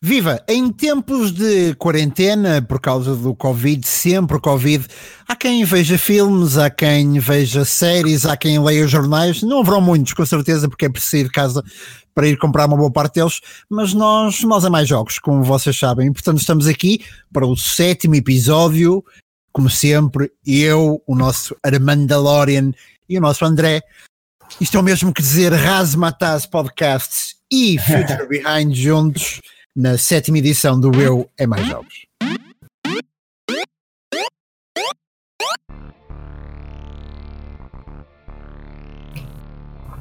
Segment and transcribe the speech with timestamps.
[0.00, 0.40] Viva!
[0.46, 4.86] Em tempos de quarentena, por causa do Covid, sempre Covid,
[5.26, 9.42] há quem veja filmes, há quem veja séries, há quem leia jornais.
[9.42, 11.64] Não haverão muitos, com certeza, porque é preciso ir de casa
[12.14, 15.76] para ir comprar uma boa parte deles, mas nós, nós é mais jogos, como vocês
[15.76, 16.12] sabem.
[16.12, 19.04] Portanto, estamos aqui para o sétimo episódio,
[19.52, 22.70] como sempre, eu, o nosso Armandalorian
[23.08, 23.82] e o nosso André.
[24.60, 29.40] Isto é o mesmo que dizer Razmataz Podcasts e Future Behind juntos
[29.76, 32.06] na sétima edição do Eu é Mais Jogos.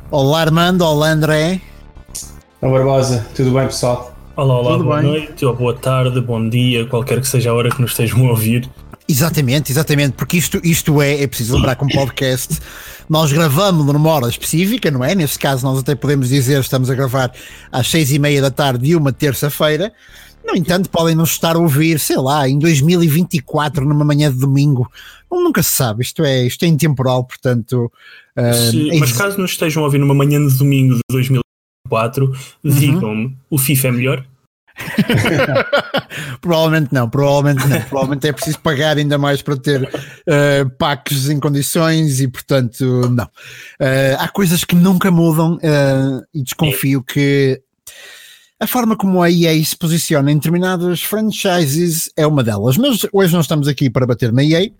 [0.10, 1.62] Olá Armando, olá André.
[2.62, 4.16] Olá Barbosa, tudo bem pessoal?
[4.36, 5.06] Olá, olá, tudo boa bem?
[5.10, 8.32] noite, ou boa tarde, bom dia, qualquer que seja a hora que nos estejam a
[8.32, 8.70] ouvir.
[9.10, 12.60] Exatamente, exatamente, porque isto, isto é, é preciso lembrar que um podcast
[13.10, 15.16] nós gravamos numa hora específica, não é?
[15.16, 17.32] Neste caso, nós até podemos dizer estamos a gravar
[17.72, 19.94] às seis e meia da tarde de uma terça-feira.
[20.46, 24.90] No entanto, podem nos estar a ouvir, sei lá, em 2024, numa manhã de domingo.
[25.30, 27.92] Nunca se sabe, isto é, isto é intemporal, portanto.
[28.38, 32.36] Uh, é mas caso nos estejam a ouvir numa manhã de domingo de 2024, uhum.
[32.64, 34.26] digam-me: o FIFA é melhor?
[36.42, 37.82] provavelmente não, provavelmente não.
[37.82, 43.26] Provavelmente é preciso pagar ainda mais para ter uh, packs em condições e, portanto, não.
[43.26, 47.62] Uh, há coisas que nunca mudam uh, e desconfio que
[48.60, 52.78] a forma como a EA se posiciona em determinadas franchises é uma delas.
[52.78, 54.72] Mas hoje não estamos aqui para bater na EA.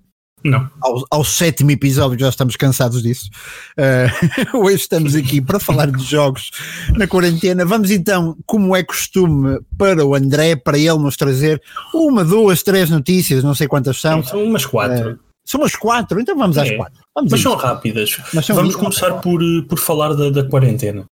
[0.48, 0.70] Não.
[0.82, 3.30] Ao, ao, sétimo episódio já estamos cansados disso.
[3.78, 6.52] Uh, hoje estamos aqui para falar de jogos
[6.96, 7.66] na quarentena.
[7.66, 11.62] Vamos então, como é costume, para o André, para ele nos trazer
[11.94, 14.24] uma, duas, três notícias, não sei quantas são.
[14.24, 15.12] São umas quatro.
[15.12, 16.76] Uh, são umas quatro, então vamos às é.
[16.78, 17.00] quatro.
[17.14, 18.18] Vamos Mas são rápidas.
[18.34, 21.06] Mas são vamos começar por, por falar da, da quarentena.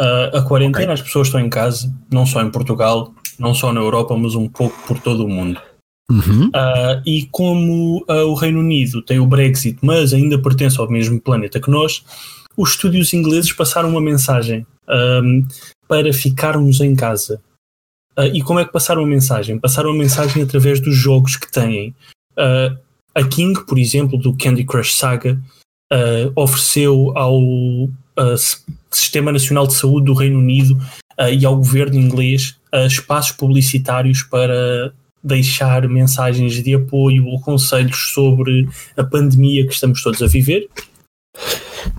[0.00, 0.94] Uh, a quarentena, okay.
[0.94, 4.48] as pessoas estão em casa, não só em Portugal, não só na Europa, mas um
[4.48, 5.60] pouco por todo o mundo.
[6.10, 6.48] Uhum.
[6.48, 11.20] Uh, e como uh, o Reino Unido tem o Brexit, mas ainda pertence ao mesmo
[11.20, 12.02] planeta que nós,
[12.56, 15.46] os estúdios ingleses passaram uma mensagem um,
[15.86, 17.40] para ficarmos em casa.
[18.18, 19.58] Uh, e como é que passaram a mensagem?
[19.58, 21.94] Passaram a mensagem através dos jogos que têm.
[23.14, 25.38] a King, por exemplo, do Candy Crush Saga,
[26.34, 27.40] ofereceu ao
[28.90, 30.78] Sistema Nacional de Saúde do Reino Unido
[31.32, 34.92] e ao governo inglês espaços publicitários para
[35.22, 40.68] deixar mensagens de apoio ou conselhos sobre a pandemia que estamos todos a viver.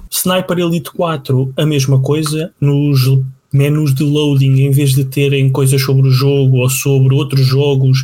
[0.09, 2.99] Sniper Elite 4, a mesma coisa, nos
[3.53, 8.01] menus de loading, em vez de terem coisas sobre o jogo ou sobre outros jogos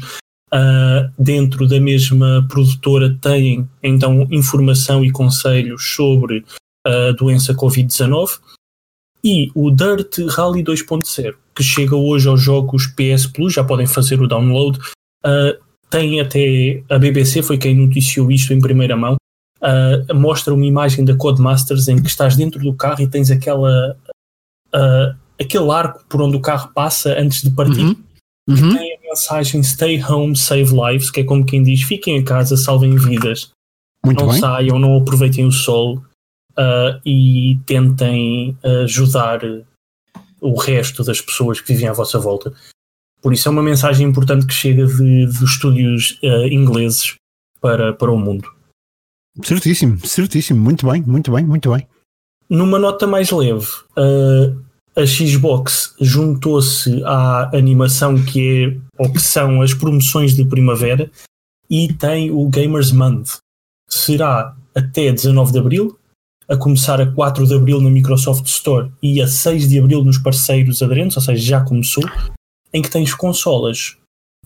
[0.53, 6.43] uh, dentro da mesma produtora, têm então informação e conselhos sobre
[6.85, 8.39] a doença Covid-19.
[9.23, 14.21] E o Dirt Rally 2.0, que chega hoje aos jogos PS Plus, já podem fazer
[14.21, 14.77] o download,
[15.25, 19.15] Uh, tem até a BBC foi quem noticiou isto em primeira mão.
[19.61, 23.97] Uh, mostra uma imagem da Codemasters em que estás dentro do carro e tens aquela
[24.67, 27.81] uh, aquele arco por onde o carro passa antes de partir.
[27.81, 27.95] Uhum.
[28.47, 28.77] Uhum.
[28.77, 32.55] Tem a mensagem Stay Home, Save Lives, que é como quem diz: fiquem em casa,
[32.55, 33.51] salvem vidas.
[34.05, 34.39] Muito não bem.
[34.39, 35.97] saiam, não aproveitem o sol
[36.51, 39.39] uh, e tentem ajudar
[40.39, 42.53] o resto das pessoas que vivem à vossa volta.
[43.25, 47.15] Por isso é uma mensagem importante que chega de, de estúdios uh, ingleses
[47.59, 48.47] para, para o mundo.
[49.41, 50.61] Certíssimo, certíssimo.
[50.61, 51.87] Muito bem, muito bem, muito bem.
[52.47, 53.65] Numa nota mais leve,
[53.97, 54.63] uh,
[54.95, 61.09] a Xbox juntou-se à animação que é ou que são as promoções de primavera
[61.67, 63.37] e tem o Gamers Month.
[63.89, 65.97] Será até 19 de Abril,
[66.47, 70.19] a começar a 4 de Abril na Microsoft Store e a 6 de Abril nos
[70.19, 72.03] parceiros aderentes, ou seja, já começou
[72.75, 73.95] em que tens consolas.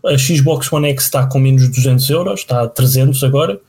[0.06, 3.59] A Xbox One X está com menos de 200 euros, está a 300 agora.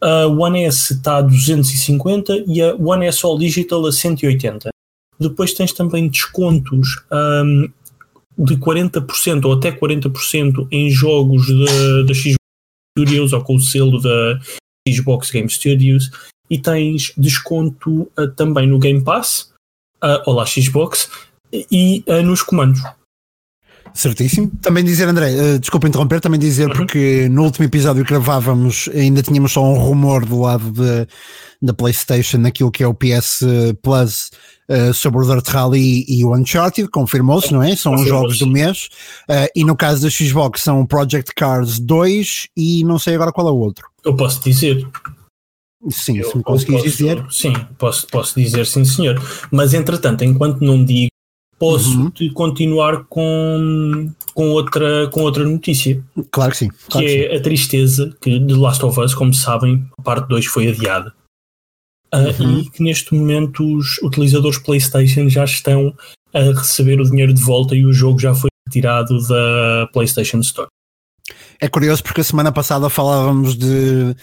[0.00, 4.70] A One S está a 250 e a One S All Digital a 180.
[5.18, 7.70] Depois tens também descontos um,
[8.36, 12.36] de 40% ou até 40% em jogos da Xbox
[12.98, 14.40] Studios ou com o selo da
[14.88, 16.10] Xbox Game Studios
[16.50, 19.52] e tens desconto uh, também no Game Pass,
[20.02, 21.08] uh, olá Xbox,
[21.52, 22.80] e uh, nos comandos.
[23.94, 24.50] Certíssimo.
[24.62, 26.76] Também dizer, André, uh, desculpa interromper, também dizer, uhum.
[26.76, 31.06] porque no último episódio que gravávamos ainda tínhamos só um rumor do lado de,
[31.60, 33.40] da PlayStation, naquilo que é o PS
[33.82, 34.30] Plus.
[34.70, 37.74] Uh, sobre o Dirt Rally e o Uncharted, confirmou-se, não é?
[37.74, 38.90] São os jogos do mês.
[39.26, 43.32] Uh, e no caso da Xbox são o Project Cars 2 e não sei agora
[43.32, 43.88] qual é o outro.
[44.04, 44.86] Eu posso dizer.
[45.88, 47.24] Sim, eu, se me conseguis dizer.
[47.30, 49.18] Sim, posso, posso dizer sim, senhor.
[49.50, 51.10] Mas entretanto, enquanto não digo,
[51.58, 52.32] posso uhum.
[52.32, 56.02] continuar com, com, outra, com outra notícia.
[56.30, 56.68] Claro que sim.
[56.88, 57.36] Claro que, que é sim.
[57.36, 61.12] a tristeza que The Last of Us, como sabem, a parte 2 foi adiada.
[62.14, 62.58] Uh, uhum.
[62.60, 65.94] E que neste momento os utilizadores PlayStation já estão
[66.32, 70.68] a receber o dinheiro de volta e o jogo já foi retirado da PlayStation Store.
[71.60, 74.14] É curioso porque a semana passada falávamos de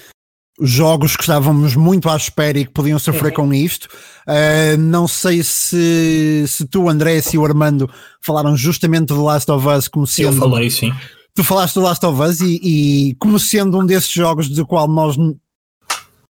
[0.62, 3.48] jogos que estávamos muito à espera e que podiam sofrer uhum.
[3.48, 3.86] com isto.
[4.28, 7.90] Uh, não sei se, se tu, André, e o Armando
[8.22, 10.38] falaram justamente do Last of Us como sendo.
[10.38, 10.94] Eu falei, sim.
[11.34, 14.88] Tu falaste do Last of Us e, e como sendo um desses jogos do qual
[14.88, 15.18] nós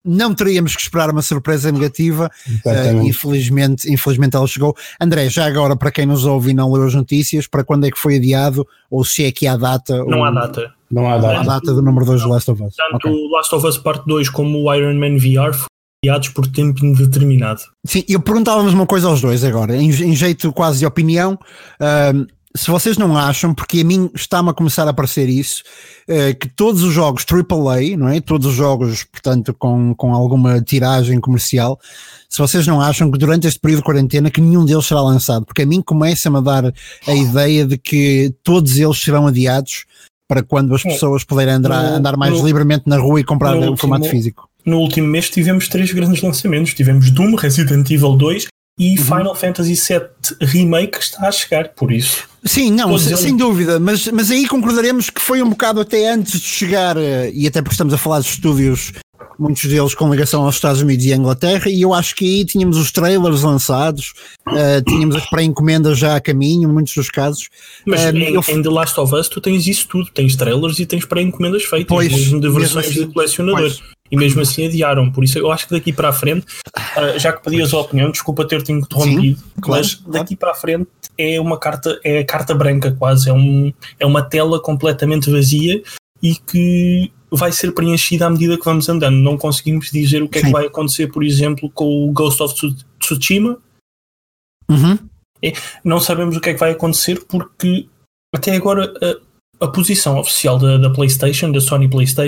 [0.04, 2.30] não teríamos que esperar uma surpresa negativa.
[2.66, 4.76] Uh, infelizmente, infelizmente ela chegou.
[5.00, 7.92] André, já agora, para quem nos ouve e não leu as notícias, para quando é
[7.92, 8.68] que foi adiado?
[8.90, 9.98] Ou se é que há data?
[10.06, 10.26] Não ou...
[10.26, 10.74] há data.
[10.92, 11.40] Não há data.
[11.40, 12.76] Há data do número 2 do Last of Us.
[12.76, 13.12] Tanto okay.
[13.12, 15.68] o Last of Us Part 2 como o Iron Man VR foram
[16.04, 17.62] adiados por tempo indeterminado.
[17.86, 21.38] Sim, eu perguntava-vos uma coisa aos dois agora, em, em jeito quase de opinião.
[21.80, 25.64] Uh, se vocês não acham, porque a mim está-me a começar a parecer isso,
[26.10, 28.20] uh, que todos os jogos AAA, não é?
[28.20, 31.80] Todos os jogos, portanto, com, com alguma tiragem comercial,
[32.28, 35.46] se vocês não acham que durante este período de quarentena que nenhum deles será lançado,
[35.46, 36.74] porque a mim começa-me a dar
[37.08, 39.86] a ideia de que todos eles serão adiados
[40.32, 43.54] para quando as pessoas puderem andar, no, andar mais no, livremente na rua e comprar
[43.54, 44.48] o formato físico.
[44.66, 46.74] No último mês tivemos três grandes lançamentos.
[46.74, 48.48] Tivemos Doom, Resident Evil 2
[48.80, 48.98] e uhum.
[49.04, 52.30] Final Fantasy VII Remake que está a chegar, por isso.
[52.46, 56.40] Sim, não, sem, sem dúvida, mas, mas aí concordaremos que foi um bocado até antes
[56.40, 58.94] de chegar, eh, e até porque estamos a falar de estúdios
[59.42, 62.78] muitos deles com ligação aos Estados Unidos e Inglaterra, e eu acho que aí tínhamos
[62.78, 64.14] os trailers lançados,
[64.48, 67.50] uh, tínhamos as pré-encomendas já a caminho, em muitos dos casos.
[67.86, 68.44] Mas uh, em, eu...
[68.48, 71.88] em, The Last of Us tu tens isso tudo, tens trailers e tens pré-encomendas feitas,
[71.88, 73.60] pois, mesmo de versões mesmo assim, de colecionador.
[73.62, 73.82] Pois.
[74.12, 76.46] E mesmo assim adiaram, por isso eu acho que daqui para a frente,
[76.78, 80.38] uh, já que pedias a opinião, desculpa ter-te interrompido, Sim, claro, mas daqui claro.
[80.38, 84.62] para a frente é uma carta, é carta branca quase, é, um, é uma tela
[84.62, 85.82] completamente vazia
[86.22, 89.16] e que vai ser preenchida à medida que vamos andando.
[89.16, 90.46] Não conseguimos dizer o que Sim.
[90.46, 92.56] é que vai acontecer, por exemplo, com o Ghost of
[93.00, 93.58] Tsushima.
[94.70, 94.98] Uhum.
[95.44, 95.54] É,
[95.84, 97.88] não sabemos o que é que vai acontecer porque
[98.34, 98.94] até agora
[99.60, 102.28] a, a posição oficial da, da, PlayStation, da Sony PlayStation,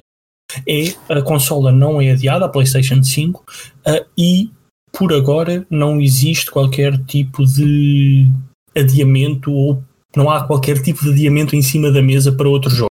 [0.68, 4.52] é a consola não é adiada, a PlayStation 5, uh, e
[4.92, 8.28] por agora não existe qualquer tipo de
[8.76, 9.84] adiamento ou
[10.16, 12.93] não há qualquer tipo de adiamento em cima da mesa para outro jogo.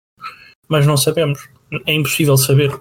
[0.67, 1.47] Mas não sabemos
[1.85, 2.79] é impossível saber.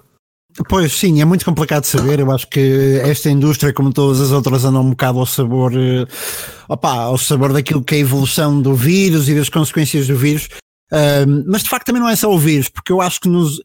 [0.69, 2.19] Pois sim, é muito complicado saber.
[2.19, 6.07] Eu acho que esta indústria, como todas as outras, andam um bocado ao sabor, uh,
[6.69, 10.47] opa, ao sabor daquilo que é a evolução do vírus e das consequências do vírus.
[10.91, 13.59] Uh, mas de facto também não é só o vírus, porque eu acho que nos.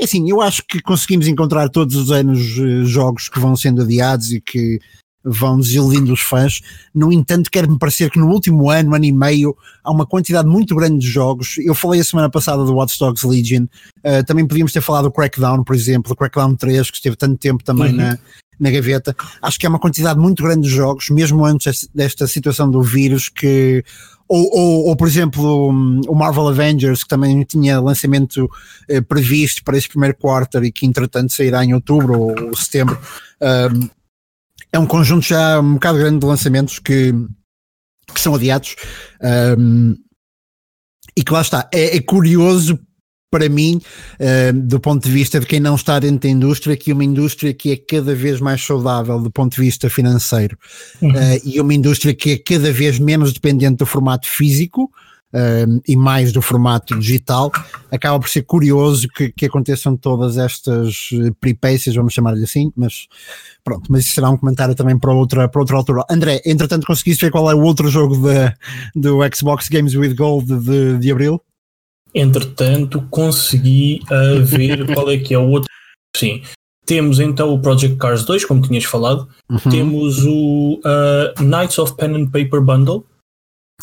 [0.00, 3.82] É assim, eu acho que conseguimos encontrar todos os anos uh, jogos que vão sendo
[3.82, 4.78] adiados e que
[5.24, 6.60] vão desiludindo os fãs.
[6.94, 10.74] No entanto, quer-me parecer que no último ano, ano e meio, há uma quantidade muito
[10.74, 11.56] grande de jogos.
[11.58, 15.12] Eu falei a semana passada do Watch Dogs Legion, uh, também podíamos ter falado do
[15.12, 17.96] Crackdown, por exemplo, o Crackdown 3, que esteve tanto tempo também uhum.
[17.96, 18.18] na,
[18.58, 19.14] na gaveta.
[19.42, 23.28] Acho que é uma quantidade muito grande de jogos, mesmo antes desta situação do vírus,
[23.28, 23.84] que
[24.28, 25.70] ou, ou, ou, por exemplo
[26.06, 28.48] o Marvel Avengers que também tinha lançamento
[28.88, 32.96] eh, previsto para esse primeiro quarter e que entretanto sairá em outubro ou, ou setembro
[33.40, 33.88] um,
[34.72, 37.12] é um conjunto já um bocado grande de lançamentos que,
[38.14, 38.76] que são adiados
[39.58, 39.94] um,
[41.16, 41.68] e que lá está.
[41.72, 42.78] É, é curioso
[43.30, 43.80] para mim,
[44.18, 47.54] uh, do ponto de vista de quem não está dentro da indústria, que uma indústria
[47.54, 50.58] que é cada vez mais saudável do ponto de vista financeiro
[51.00, 51.10] uhum.
[51.10, 54.90] uh, e uma indústria que é cada vez menos dependente do formato físico,
[55.34, 57.50] uh, e mais do formato digital,
[57.90, 61.10] acaba por ser curioso que, que aconteçam todas estas
[61.40, 63.06] peripécias, vamos chamar-lhe assim, mas
[63.64, 66.04] pronto, mas isso será um comentário também para outra, para outra altura.
[66.10, 68.54] André, entretanto conseguiste ver qual é o outro jogo de,
[68.94, 71.40] do Xbox Games with Gold de, de Abril?
[72.14, 75.68] Entretanto, consegui uh, ver qual é que é o outro.
[76.16, 76.42] Sim,
[76.84, 79.28] temos então o Project Cars 2, como tinhas falado.
[79.48, 79.70] Uhum.
[79.70, 83.04] Temos o uh, Knights of Pen and Paper Bundle,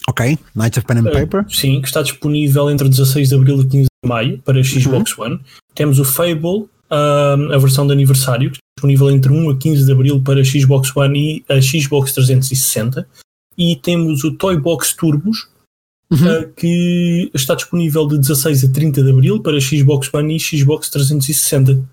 [0.08, 1.42] Ok, Knights of Pen and Paper.
[1.42, 5.18] Uh, sim, que está disponível entre 16 de Abril e 15 de Maio para Xbox
[5.18, 5.26] uhum.
[5.26, 5.40] One.
[5.76, 9.86] Temos o Fable, uh, a versão de aniversário, que está disponível entre 1 a 15
[9.86, 13.08] de Abril para Xbox One e a Xbox 360.
[13.58, 15.48] E temos o Toy Box Turbos,
[16.12, 16.42] uhum.
[16.42, 20.90] uh, que está disponível de 16 a 30 de Abril para Xbox One e Xbox
[20.90, 21.84] 360.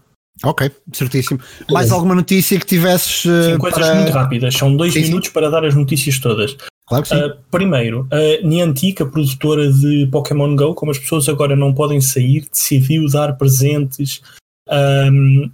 [0.43, 1.41] Ok, certíssimo.
[1.71, 3.23] Mais alguma notícia que tivesses?
[3.23, 3.95] Sim, coisas para...
[3.95, 4.55] muito rápidas.
[4.55, 5.33] São dois sim, minutos sim.
[5.33, 6.57] para dar as notícias todas.
[6.87, 7.17] Claro que sim.
[7.17, 12.01] Uh, primeiro, a Niantic, a produtora de Pokémon Go, como as pessoas agora não podem
[12.01, 14.21] sair, decidiu dar presentes
[14.69, 15.51] um,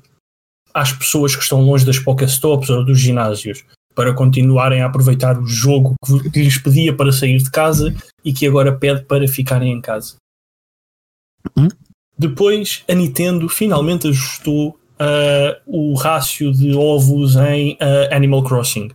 [0.74, 3.64] às pessoas que estão longe das Pokéstops ou dos ginásios.
[3.94, 5.94] para continuarem a aproveitar o jogo
[6.32, 7.94] que lhes pedia para sair de casa
[8.24, 10.16] e que agora pede para ficarem em casa.
[11.56, 11.68] Hum?
[12.16, 18.90] Depois, a Nintendo finalmente ajustou uh, o rácio de ovos em uh, Animal Crossing.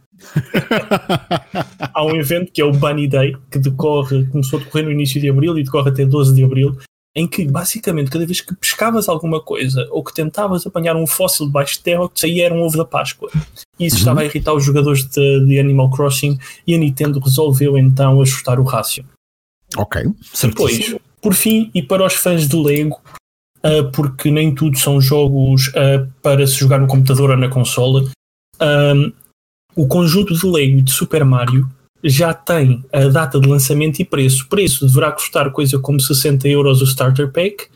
[1.94, 5.20] Há um evento que é o Bunny Day, que decorre, começou a decorrer no início
[5.20, 6.77] de abril e decorre até 12 de abril,
[7.15, 11.46] em que basicamente cada vez que pescavas alguma coisa ou que tentavas apanhar um fóssil
[11.46, 13.29] debaixo de terra, que saía era um ovo da Páscoa.
[13.79, 14.00] E isso uhum.
[14.00, 18.60] estava a irritar os jogadores de, de, Animal Crossing e a Nintendo resolveu então ajustar
[18.60, 19.05] o rácio.
[19.77, 20.03] Ok,
[20.41, 23.01] Depois, por fim, e para os fãs de Lego,
[23.63, 28.03] uh, porque nem tudo são jogos uh, para se jogar no computador ou na consola,
[28.62, 29.12] um,
[29.75, 31.70] o conjunto de Lego de Super Mario
[32.03, 34.44] já tem a data de lançamento e preço.
[34.44, 37.67] O preço deverá custar coisa como 60 euros o Starter Pack,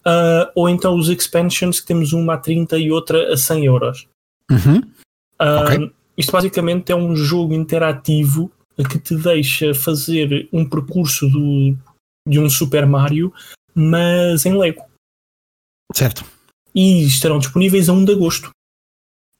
[0.00, 4.08] uh, ou então os expansions, que temos uma a 30 e outra a 100 euros.
[4.50, 4.78] Uhum.
[5.40, 5.92] Uh, okay.
[6.16, 8.50] Isto basicamente é um jogo interativo
[8.90, 11.76] que te deixa fazer um percurso do,
[12.26, 13.32] de um Super Mario,
[13.74, 14.84] mas em Lego.
[15.94, 16.24] Certo.
[16.74, 18.50] E estarão disponíveis a 1 de agosto.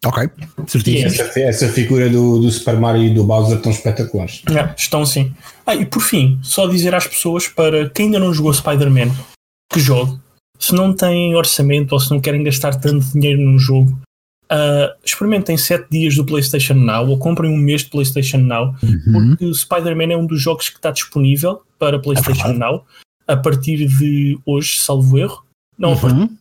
[0.04, 0.30] Ok,
[0.68, 1.06] certíssimo.
[1.08, 4.42] Essa, essa, figura do, do Super Mario e do Bowser estão espetaculares.
[4.48, 5.34] É, estão sim.
[5.66, 9.10] Ah, e por fim, só dizer às pessoas para quem ainda não jogou Spider-Man,
[9.72, 10.18] que jogue.
[10.58, 13.90] Se não têm orçamento ou se não querem gastar tanto dinheiro num jogo,
[14.50, 19.34] uh, experimentem 7 dias do PlayStation Now ou comprem um mês de PlayStation Now, uhum.
[19.36, 22.84] porque Spider-Man é um dos jogos que está disponível para PlayStation é Now
[23.26, 25.44] a partir de hoje, salvo erro.
[25.76, 26.36] Não, uhum.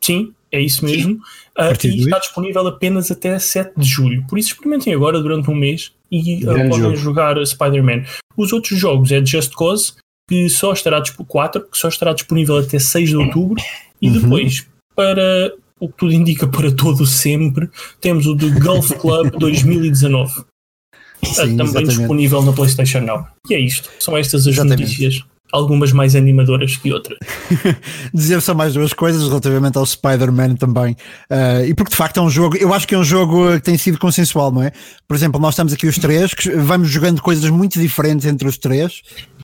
[0.00, 1.14] sim, é isso mesmo.
[1.58, 4.24] Uh, e está disponível apenas até 7 de julho.
[4.28, 6.96] Por isso experimentem agora durante um mês e uh, podem jogo.
[6.96, 8.04] jogar Spider-Man.
[8.36, 9.94] Os outros jogos é Just Cause,
[10.28, 13.62] que só estará 4, que só estará disponível até 6 de outubro.
[14.00, 14.20] E uhum.
[14.20, 17.68] depois, para o que tudo indica para todo sempre,
[18.00, 20.32] temos o do Golf Club 2019.
[20.32, 21.98] Sim, uh, também exatamente.
[21.98, 23.26] disponível na PlayStation Now.
[23.48, 23.90] E é isto.
[23.98, 24.82] São estas as exatamente.
[24.82, 27.18] notícias algumas mais animadoras que outras.
[28.12, 30.96] Dizer só mais duas coisas relativamente ao Spider-Man também.
[31.30, 33.60] Uh, e porque de facto é um jogo, eu acho que é um jogo que
[33.60, 34.72] tem sido consensual, não é?
[35.06, 38.58] Por exemplo, nós estamos aqui os três, que vamos jogando coisas muito diferentes entre os
[38.58, 39.00] três,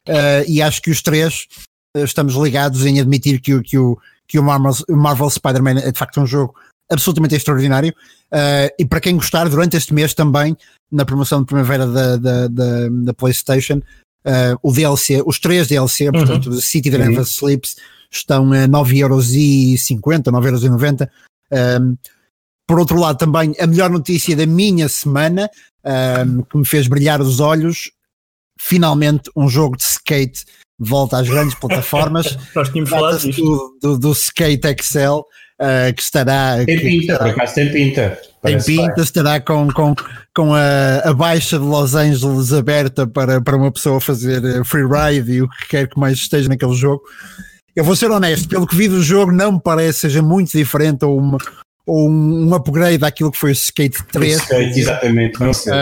[0.09, 1.47] uh, e acho que os três
[1.97, 5.99] uh, estamos ligados em admitir que, que o, que o Marvel, Marvel Spider-Man é de
[5.99, 6.55] facto um jogo
[6.91, 7.95] absolutamente extraordinário.
[8.77, 10.57] e para quem gostar, durante este mês também,
[10.91, 13.81] na promoção de primavera da, da, da, da PlayStation,
[14.25, 16.13] Uh, o DLC, os três DLC, uhum.
[16.13, 16.61] portanto.
[16.61, 17.23] City Never uhum.
[17.23, 17.77] Sleeps,
[18.11, 21.09] estão a 9,50€, 9,90€.
[21.53, 21.97] Um,
[22.67, 25.51] por outro lado, também a melhor notícia da minha semana,
[25.85, 27.91] um, que me fez brilhar os olhos,
[28.59, 30.45] finalmente um jogo de skate
[30.79, 32.39] volta às grandes plataformas.
[32.55, 33.43] Nós tínhamos falado disto.
[33.43, 35.25] Do, do, do Skate Excel
[35.61, 36.65] uh, que estará.
[36.65, 38.19] Tem pinta, por acaso tem pinta.
[38.43, 39.05] Tem pinta, bem.
[39.05, 39.95] estará com, com,
[40.35, 44.87] com a, a baixa de Los Angeles aberta para, para uma pessoa fazer eh, free
[44.87, 47.03] ride e o que quer que mais esteja naquele jogo.
[47.77, 51.05] Eu vou ser honesto, pelo que vi do jogo, não me parece seja muito diferente
[51.05, 51.37] ou, uma,
[51.87, 54.37] ou um, um upgrade daquilo que foi o Skate 3.
[54.37, 55.41] O skate, exatamente.
[55.41, 55.73] Não sei.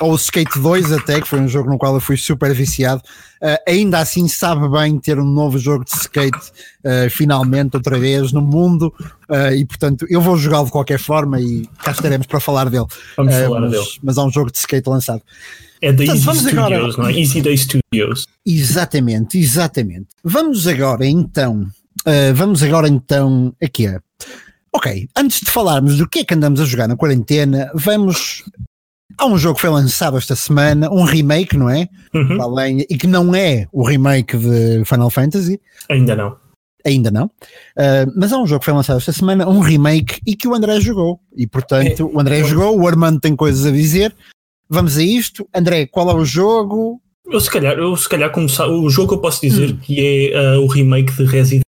[0.00, 3.02] Ou o Skate 2 até, que foi um jogo no qual eu fui super viciado,
[3.42, 8.32] uh, ainda assim sabe bem ter um novo jogo de skate uh, finalmente outra vez
[8.32, 8.92] no mundo
[9.30, 12.86] uh, e portanto eu vou jogá-lo de qualquer forma e cá estaremos para falar dele.
[13.16, 13.86] Vamos falar mas, dele.
[14.02, 15.22] Mas há um jogo de skate lançado.
[15.80, 16.88] É da Easy Studios, agora...
[16.98, 17.12] não é?
[17.12, 18.26] Easy Day Studios.
[18.44, 20.08] Exatamente, exatamente.
[20.24, 21.66] Vamos agora então,
[22.34, 23.98] vamos agora então aqui é.
[24.72, 28.42] Ok, antes de falarmos do que é que andamos a jogar na quarentena, vamos
[29.18, 31.88] Há um jogo que foi lançado esta semana, um remake, não é?
[32.12, 32.42] Uhum.
[32.42, 35.60] Além, e que não é o remake de Final Fantasy.
[35.88, 36.36] Ainda não.
[36.84, 37.26] Ainda não.
[37.26, 40.54] Uh, mas há um jogo que foi lançado esta semana, um remake, e que o
[40.54, 41.20] André jogou.
[41.36, 42.16] E portanto, é.
[42.16, 44.14] o André jogou, o Armando tem coisas a dizer.
[44.68, 45.48] Vamos a isto.
[45.54, 47.00] André, qual é o jogo?
[47.26, 49.78] Eu se calhar, eu se calhar começar, o jogo eu posso dizer hum.
[49.78, 51.66] que é uh, o remake de Resident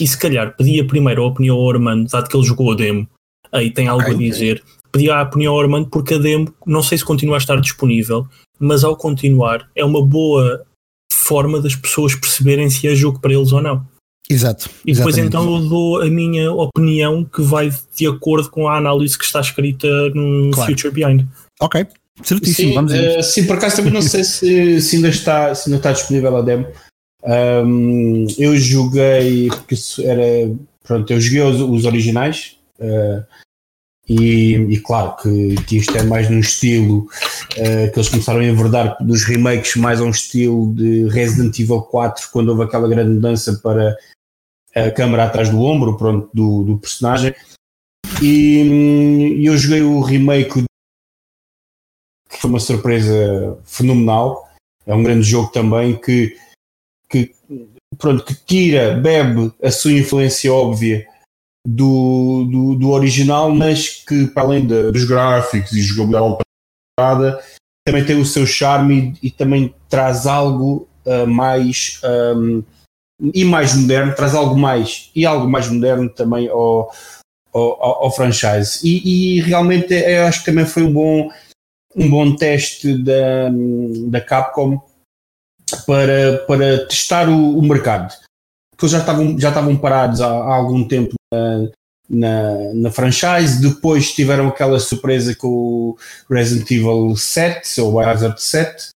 [0.00, 3.08] e se calhar pedia primeiro a opinião ao Armando, dado que ele jogou o demo,
[3.50, 4.14] aí tem algo okay.
[4.14, 4.62] a dizer
[4.92, 8.26] pedi a opinião ao Armando porque a demo não sei se continua a estar disponível,
[8.58, 10.64] mas ao continuar é uma boa
[11.12, 13.86] forma das pessoas perceberem se é jogo para eles ou não.
[14.30, 14.68] Exato.
[14.84, 15.28] E depois exatamente.
[15.28, 19.40] então eu dou a minha opinião que vai de acordo com a análise que está
[19.40, 20.70] escrita no claro.
[20.70, 21.26] Future Behind.
[21.60, 21.86] Ok,
[22.22, 22.68] certíssimo.
[22.68, 25.78] Sim, Vamos uh, sim, por acaso também não sei se, se, ainda está, se ainda
[25.78, 26.66] está disponível a demo.
[27.24, 30.22] Um, eu joguei, porque isso era.
[30.84, 32.56] Pronto, eu joguei os, os originais.
[32.78, 33.24] Uh,
[34.08, 38.44] e, e, claro que, que, isto é mais num estilo uh, que eles começaram a
[38.44, 43.10] enverdar dos remakes mais a um estilo de Resident Evil 4 quando houve aquela grande
[43.10, 43.96] mudança para
[44.74, 47.34] a câmera atrás do ombro pronto, do, do personagem
[48.22, 50.64] e, eu joguei o remake
[52.28, 54.48] que foi uma surpresa fenomenal.
[54.86, 56.36] É um grande jogo também que,
[57.08, 57.34] que,
[57.96, 61.06] pronto, que tira, bebe a sua influência óbvia
[61.70, 66.42] do, do, do original, mas que para além de, dos gráficos e jogabilidade
[67.86, 72.00] também tem o seu charme e, e também traz algo uh, mais
[72.34, 72.62] um,
[73.34, 76.90] e mais moderno, traz algo mais e algo mais moderno também ao,
[77.52, 78.80] ao, ao franchise.
[78.82, 81.30] E, e, realmente eu acho que também foi um bom,
[81.94, 83.50] um bom teste da,
[84.06, 84.80] da Capcom
[85.86, 88.14] para, para testar o, o mercado.
[88.78, 91.68] Porque eles já estavam, já estavam parados há, há algum tempo na,
[92.08, 95.98] na, na, franchise, depois tiveram aquela surpresa com o
[96.30, 98.90] Resident Evil 7 ou Biohazard 7,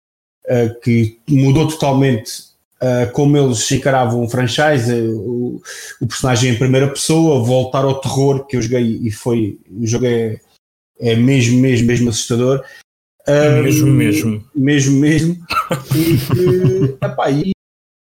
[0.47, 2.49] uh, que mudou totalmente
[2.83, 5.63] uh, como eles encaravam o franchise, o,
[6.01, 10.07] o, personagem em primeira pessoa, voltar ao terror que eu joguei e foi, o jogo
[10.07, 10.41] é,
[10.99, 12.65] é mesmo, mesmo, mesmo assustador.
[13.29, 14.45] Um, mesmo, mesmo.
[14.53, 15.37] Mesmo, mesmo.
[15.95, 17.53] e, epá, e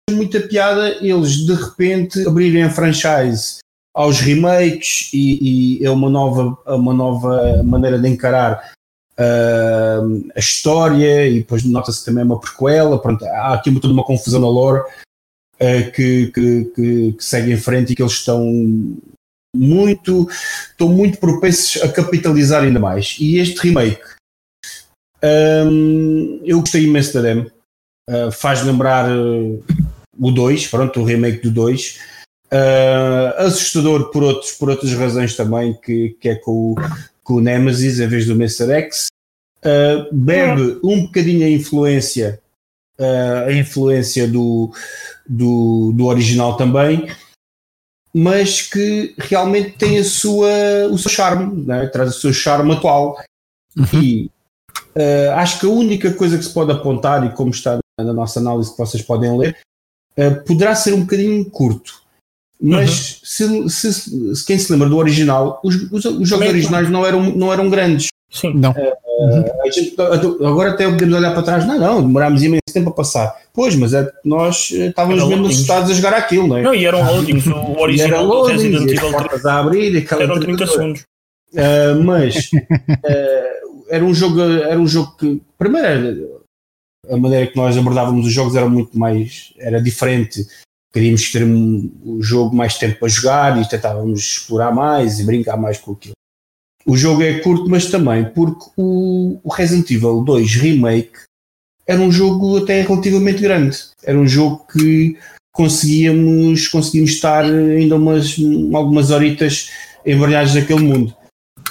[0.09, 3.59] muita piada eles de repente abrirem a franchise
[3.93, 8.71] aos remakes e, e é uma nova, uma nova maneira de encarar
[9.17, 13.01] uh, a história e depois nota-se também uma prequela.
[13.01, 17.57] Pronto, há aqui toda uma confusão na lore uh, que, que, que, que, segue em
[17.57, 18.45] frente e que eles estão
[19.55, 20.29] muito,
[20.69, 23.17] estão muito propensos a capitalizar ainda mais.
[23.19, 24.03] E este remake,
[25.23, 27.51] um, eu gostei imenso da demo.
[28.09, 29.09] Uh, faz lembrar
[30.19, 31.99] o 2, pronto, o remake do 2.
[32.51, 36.75] Uh, assustador por, outros, por outras razões também, que, que é com o,
[37.21, 38.71] com o Nemesis em vez do Mr.
[38.71, 39.07] X.
[39.59, 42.39] Uh, bebe um bocadinho a influência,
[42.99, 44.71] uh, a influência do,
[45.27, 47.11] do, do original também,
[48.13, 50.47] mas que realmente tem a sua,
[50.89, 51.85] o seu charme, né?
[51.87, 53.21] traz o seu charme atual.
[53.77, 54.01] Uhum.
[54.01, 54.31] E
[55.35, 58.71] acho que a única coisa que se pode apontar, e como está na nossa análise
[58.71, 59.57] que vocês podem ler,
[60.45, 62.07] poderá ser um bocadinho curto
[62.59, 63.69] mas uhum.
[63.69, 67.31] se, se, se, quem se lembra do original, os, os, os jogos originais não eram,
[67.35, 68.07] não eram grandes.
[68.31, 68.53] Sim.
[68.55, 68.71] Não.
[68.71, 73.35] Uh, gente, agora até podemos olhar para trás, não, não, demorámos imenso tempo a passar.
[73.53, 75.55] Pois, mas é, nós eh, estávamos mesmo loadings.
[75.55, 76.61] assustados a jogar aquilo, não é?
[76.61, 80.23] Não, e eram loadings, o original era loadings, Resident Evil portas a abrir e aquela
[80.23, 81.01] eram 30 segundos.
[81.53, 86.36] Uh, mas uh, era um jogo, era um jogo que primeiro
[87.09, 90.45] a maneira que nós abordávamos os jogos era muito mais, era diferente
[90.97, 95.77] queríamos ter um, jogo mais tempo para jogar e tentávamos explorar mais e brincar mais
[95.77, 96.15] com aquilo.
[96.85, 101.11] O jogo é curto, mas também porque o, o Resident Evil 2 Remake
[101.85, 103.77] era um jogo até relativamente grande.
[104.03, 105.17] Era um jogo que
[105.51, 108.35] conseguíamos, conseguimos estar ainda umas,
[108.73, 109.69] algumas horitas
[110.05, 111.15] embaralhados naquele mundo.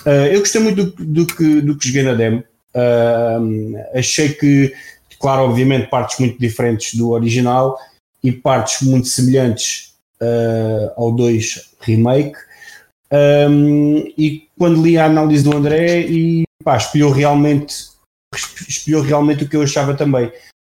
[0.04, 2.44] Uh, eu gostei muito do, do, que, do que joguei na demo.
[2.74, 4.72] Uh, achei que,
[5.18, 7.78] claro, obviamente, partes muito diferentes do original
[8.22, 12.36] e partes muito semelhantes uh, ao 2 Remake.
[13.12, 17.74] Um, e quando li a análise do André, e pá, espiou realmente,
[18.68, 20.32] espiou realmente o que eu achava também.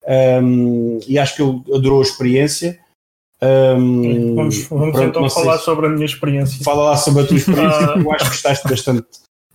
[0.08, 2.80] Um, e acho que ele adorou a experiência.
[3.42, 6.64] Um, vamos vamos pronto, então falar sobre a minha experiência.
[6.64, 9.08] Fala lá sobre a tua experiência, eu acho que gostaste bastante.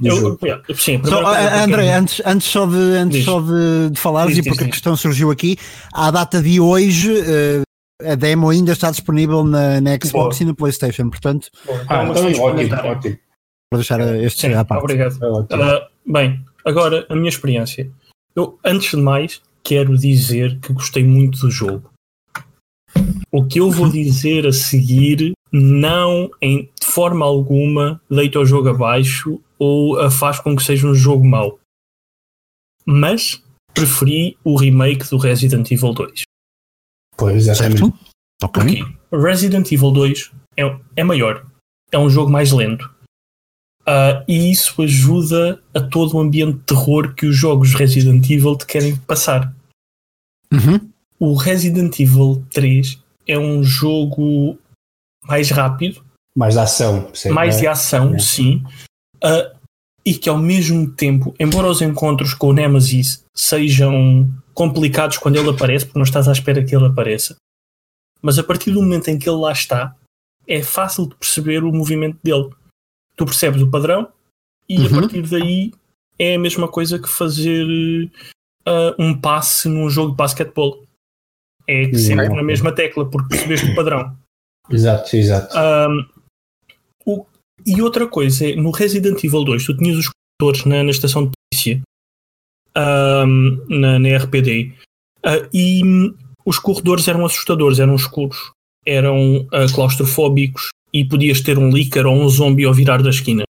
[0.03, 0.39] Eu,
[0.75, 1.23] sim, só,
[1.65, 5.31] André, antes, antes só de, antes só de, de falares, e porque a questão surgiu
[5.31, 5.57] aqui,
[5.93, 7.63] à data de hoje, uh,
[8.11, 10.43] a demo ainda está disponível na, na Xbox Boa.
[10.43, 11.49] e no PlayStation, portanto.
[11.89, 13.19] Ah, então, então ótimo, ótimo.
[13.73, 14.83] Vou deixar este Sim, à parte.
[14.83, 15.15] Obrigado.
[15.15, 17.91] Uh, bem, agora a minha experiência.
[18.35, 21.91] Eu, antes de mais, quero dizer que gostei muito do jogo.
[23.31, 28.71] O que eu vou dizer a seguir não em de forma alguma deita o jogo
[28.71, 31.61] abaixo ou a faz com que seja um jogo mau.
[32.87, 33.43] Mas
[33.75, 36.23] preferi o remake do Resident Evil 2.
[37.17, 37.81] Pois, exatamente.
[37.81, 37.99] Certo?
[38.43, 38.83] Okay.
[38.83, 41.47] Porque Resident Evil 2 é, é maior,
[41.91, 42.91] é um jogo mais lento.
[43.83, 48.57] Uh, e isso ajuda a todo o ambiente de terror que os jogos Resident Evil
[48.57, 49.53] te querem passar.
[50.53, 50.89] Uhum.
[51.19, 54.59] O Resident Evil 3 é um jogo
[55.25, 56.05] mais rápido,
[56.37, 58.19] mais de ação, mais de ação, é.
[58.19, 58.63] sim,
[59.23, 59.57] uh,
[60.05, 65.51] e que ao mesmo tempo, embora os encontros com o Nemesis sejam complicados quando ele
[65.51, 67.37] aparece, porque não estás à espera que ele apareça.
[68.21, 69.97] Mas a partir do momento em que ele lá está,
[70.47, 72.51] é fácil de perceber o movimento dele.
[73.17, 74.09] Tu percebes o padrão
[74.69, 74.87] e uhum.
[74.87, 75.73] a partir daí
[76.19, 77.67] é a mesma coisa que fazer
[78.67, 80.85] uh, um passe num jogo de basquetebol.
[81.67, 81.95] É uhum.
[81.95, 84.17] sempre na mesma tecla, porque percebeste o padrão.
[84.73, 85.57] Exato, exato.
[85.57, 86.07] Um,
[87.05, 87.27] o,
[87.67, 91.27] e outra coisa é, no Resident Evil 2, tu tinhas os condutores na, na estação
[91.27, 91.83] de polícia
[92.77, 94.73] um, na, na RPD.
[95.25, 98.51] Uh, e hum, os corredores eram assustadores, eram escuros,
[98.85, 103.45] eram uh, claustrofóbicos e podias ter um lícar ou um zombie ao virar da esquina.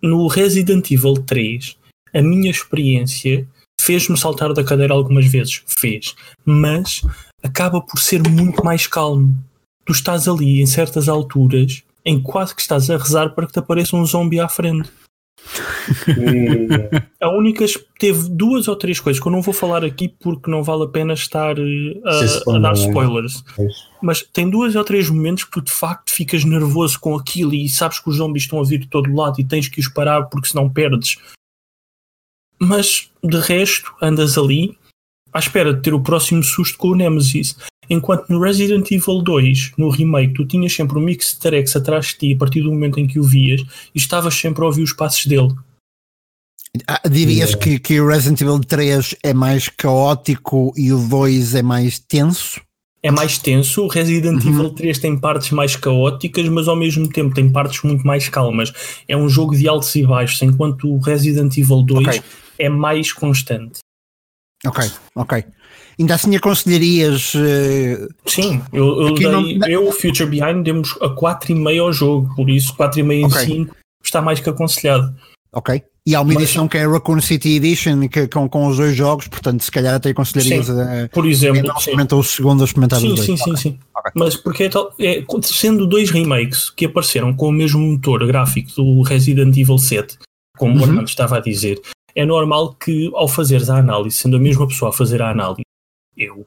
[0.00, 1.76] No Resident Evil 3,
[2.14, 3.46] a minha experiência
[3.80, 7.02] fez-me saltar da cadeira algumas vezes, fez, mas
[7.42, 9.34] acaba por ser muito mais calmo.
[9.88, 13.58] Tu estás ali em certas alturas em quase que estás a rezar para que te
[13.58, 14.90] apareça um zombie à frente.
[17.22, 17.64] a única
[17.98, 20.88] teve duas ou três coisas que eu não vou falar aqui porque não vale a
[20.88, 22.74] pena estar uh, a, a, dar é?
[22.74, 23.42] spoilers.
[24.02, 27.66] Mas tem duas ou três momentos que tu de facto ficas nervoso com aquilo e
[27.66, 30.24] sabes que os zombies estão a vir de todo lado e tens que os parar
[30.24, 31.16] porque senão perdes.
[32.60, 34.76] Mas de resto andas ali
[35.38, 37.56] à espera de ter o próximo susto com o Nemesis.
[37.88, 42.06] Enquanto no Resident Evil 2, no remake, tu tinhas sempre um mix de tarex atrás
[42.06, 43.62] de ti a partir do momento em que o vias
[43.94, 45.54] e estavas sempre a ouvir os passos dele.
[46.86, 47.64] Ah, dirias yeah.
[47.64, 52.60] que, que o Resident Evil 3 é mais caótico e o 2 é mais tenso?
[53.00, 53.84] É mais tenso.
[53.84, 54.50] O Resident uhum.
[54.50, 58.72] Evil 3 tem partes mais caóticas, mas ao mesmo tempo tem partes muito mais calmas.
[59.06, 62.22] É um jogo de altos e baixos, enquanto o Resident Evil 2 okay.
[62.58, 63.78] é mais constante.
[64.66, 65.44] Ok, ok.
[65.98, 67.34] Ainda assim aconselharias.
[67.34, 68.08] Uh...
[68.26, 69.68] Sim, eu, eu, dei, não...
[69.68, 73.42] eu Future Behind demos a 4,5 ao jogo, por isso 4,5 okay.
[73.42, 75.14] em 5 está mais que aconselhado.
[75.52, 75.82] Ok.
[76.06, 78.78] E há uma Mas, edição que é a Raccoon City Edition que, com, com os
[78.78, 82.60] dois jogos, portanto, se calhar até aconselharias sim, a, por exemplo, não experimentou o segundo
[82.60, 83.26] ou experimentar sim, os dois.
[83.26, 83.56] Sim, sim, okay.
[83.62, 83.78] sim.
[83.94, 84.12] Okay.
[84.14, 88.70] Mas porque é, tal, é, sendo dois remakes que apareceram com o mesmo motor gráfico
[88.74, 90.16] do Resident Evil 7,
[90.56, 90.80] como uhum.
[90.80, 91.78] o Armando estava a dizer,
[92.18, 95.62] é normal que ao fazeres a análise, sendo a mesma pessoa a fazer a análise,
[96.16, 96.44] eu,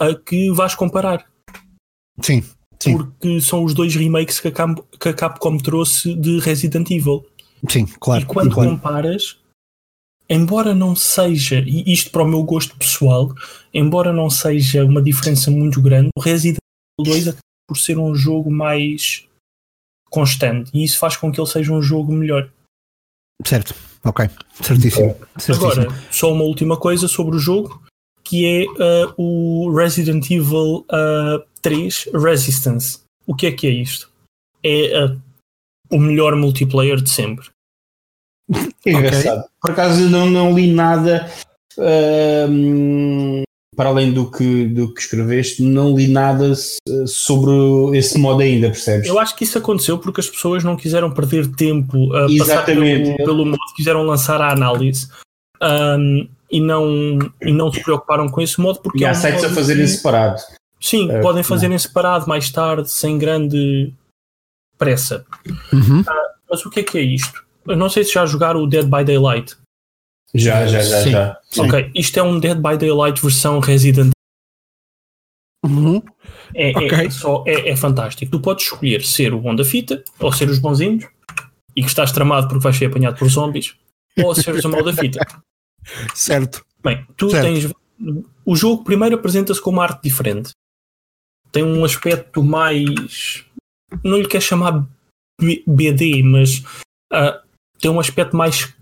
[0.00, 1.24] a que vais comparar.
[2.20, 2.42] Sim,
[2.82, 2.96] sim.
[2.96, 4.52] Porque são os dois remakes que a,
[4.98, 7.24] que a Capcom trouxe de Resident Evil.
[7.70, 8.24] Sim, claro.
[8.24, 8.70] E quando claro.
[8.70, 9.38] comparas,
[10.28, 13.32] embora não seja, e isto para o meu gosto pessoal,
[13.72, 16.58] embora não seja uma diferença muito grande, o Resident
[16.98, 19.28] Evil 2 acaba por ser um jogo mais
[20.10, 22.50] constante e isso faz com que ele seja um jogo melhor.
[23.44, 24.28] Certo, ok,
[24.60, 25.16] certíssimo.
[25.38, 25.72] certíssimo.
[25.72, 27.82] Agora, só uma última coisa sobre o jogo
[28.24, 33.00] que é uh, o Resident Evil uh, eh, 3 Resistance.
[33.26, 34.10] O que é que é isto?
[34.62, 35.20] É uh,
[35.90, 37.48] o melhor multiplayer de sempre.
[38.84, 39.40] É engraçado.
[39.40, 39.50] Okay.
[39.60, 41.30] Por acaso não, não li nada
[41.76, 43.44] uh,
[43.76, 46.52] para além do que, do que escreveste, não li nada
[47.06, 49.08] sobre esse modo ainda, percebes?
[49.08, 52.38] Eu acho que isso aconteceu porque as pessoas não quiseram perder tempo a Exatamente.
[52.38, 55.08] passar pelo, pelo modo, quiseram lançar a análise.
[55.62, 59.14] Um, e não, e não se preocuparam com esse modo porque e há é um
[59.14, 60.40] sites a fazer em separado.
[60.80, 61.74] Sim, é, podem fazer não.
[61.74, 63.92] em separado mais tarde, sem grande
[64.78, 65.24] pressa.
[65.72, 66.00] Uhum.
[66.00, 66.04] Uh,
[66.48, 67.44] mas o que é que é isto?
[67.66, 69.56] Eu não sei se já jogaram o Dead by Daylight.
[70.34, 71.10] Já, já, já, Sim.
[71.10, 71.40] já.
[71.58, 74.14] Ok, isto é um Dead by Daylight versão Resident
[75.64, 76.02] Uhum.
[76.54, 77.06] É, é okay.
[77.06, 78.30] é, só, é, é, fantástico.
[78.30, 81.06] Tu podes escolher ser o bom da fita, ou ser os bonzinhos,
[81.74, 83.74] e que estás tramado porque vais ser apanhado por zombies,
[84.22, 85.26] ou seres o mal da fita.
[86.14, 86.64] Certo.
[86.82, 87.44] Bem, tu certo.
[87.44, 87.70] tens.
[88.42, 90.52] O jogo primeiro apresenta-se com uma arte diferente.
[91.52, 93.44] Tem um aspecto mais.
[94.02, 94.86] Não lhe quer chamar
[95.66, 96.60] BD, mas
[97.12, 97.38] uh,
[97.78, 98.74] tem um aspecto mais.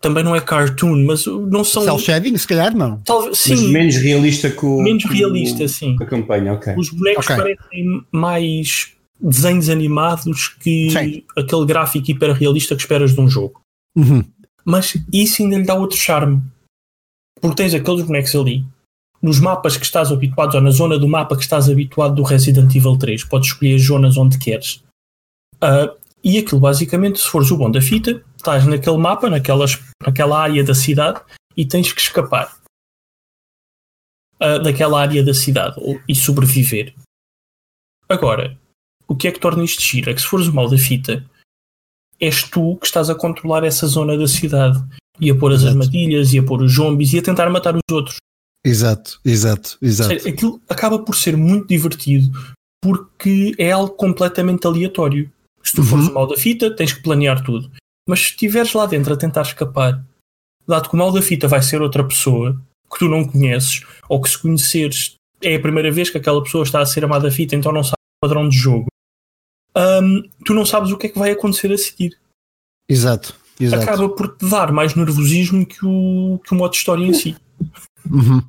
[0.00, 1.82] Também não é cartoon, mas não são.
[1.82, 2.98] Cell shading, se calhar não.
[2.98, 3.54] Talvez, sim.
[3.54, 4.82] Mas menos realista que o.
[4.82, 5.96] Menos realista, o, sim.
[6.00, 6.74] A campanha, ok.
[6.76, 7.36] Os bonecos okay.
[7.36, 11.24] parecem mais desenhos animados que sim.
[11.36, 13.60] aquele gráfico hiper realista que esperas de um jogo.
[13.96, 14.22] Uhum
[14.66, 16.42] mas isso ainda lhe dá outro charme.
[17.40, 18.64] Porque tens aqueles bonecos ali,
[19.22, 22.74] nos mapas que estás habituado, ou na zona do mapa que estás habituado do Resident
[22.74, 24.82] Evil 3, podes escolher as zonas onde queres.
[25.62, 30.40] Uh, e aquilo basicamente, se fores o bom da fita, estás naquele mapa, naquelas, naquela
[30.40, 31.20] área da cidade,
[31.56, 32.56] e tens que escapar
[34.40, 36.94] uh, daquela área da cidade ou, e sobreviver.
[38.08, 38.56] Agora,
[39.08, 40.10] o que é que torna isto giro?
[40.10, 41.24] É que se fores o mal da fita,
[42.20, 44.78] és tu que estás a controlar essa zona da cidade
[45.20, 45.72] e a pôr as exato.
[45.72, 48.16] armadilhas e a pôr os zombies e a tentar matar os outros.
[48.64, 50.28] Exato, exato, exato.
[50.28, 52.30] Aquilo acaba por ser muito divertido
[52.82, 55.30] porque é algo completamente aleatório.
[55.62, 55.86] Se tu uhum.
[55.86, 57.70] fores o mal da fita, tens que planear tudo.
[58.06, 60.04] Mas se estiveres lá dentro a tentar escapar,
[60.66, 64.20] dado que o mal da fita vai ser outra pessoa que tu não conheces, ou
[64.20, 67.56] que se conheceres é a primeira vez que aquela pessoa está a ser amada fita,
[67.56, 68.86] então não sabe o padrão de jogo
[69.76, 72.18] um, tu não sabes o que é que vai acontecer a seguir.
[72.88, 73.82] Exato, exato.
[73.82, 77.36] Acaba por te dar mais nervosismo que o, que o modo de história em si.
[78.10, 78.42] Uhum.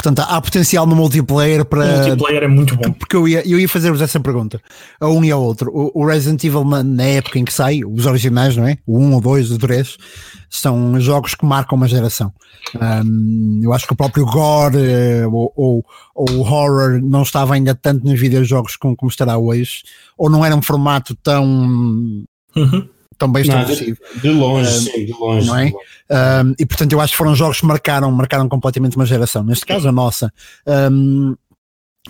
[0.00, 1.84] Portanto, há potencial no multiplayer para.
[1.84, 2.90] O multiplayer é muito bom.
[2.92, 4.58] Porque eu ia, eu ia fazer-vos essa pergunta,
[4.98, 5.70] a um e ao outro.
[5.70, 8.78] O, o Resident Evil, na época em que sai, os originais, não é?
[8.86, 9.98] O 1, o 2, o 3,
[10.48, 12.32] são jogos que marcam uma geração.
[12.74, 15.84] Um, eu acho que o próprio Gore uh, ou, ou,
[16.14, 19.82] ou, o Horror não estava ainda tanto nos videojogos como, como estará hoje,
[20.16, 21.44] ou não era um formato tão.
[22.56, 22.88] Uhum
[23.20, 23.98] tão bem estabelecido.
[24.14, 25.46] De, de, longe, um, sim, de longe.
[25.46, 25.72] Não é?
[26.10, 29.66] Um, e portanto eu acho que foram jogos que marcaram, marcaram completamente uma geração, neste
[29.66, 30.32] caso a nossa.
[30.66, 31.36] Um,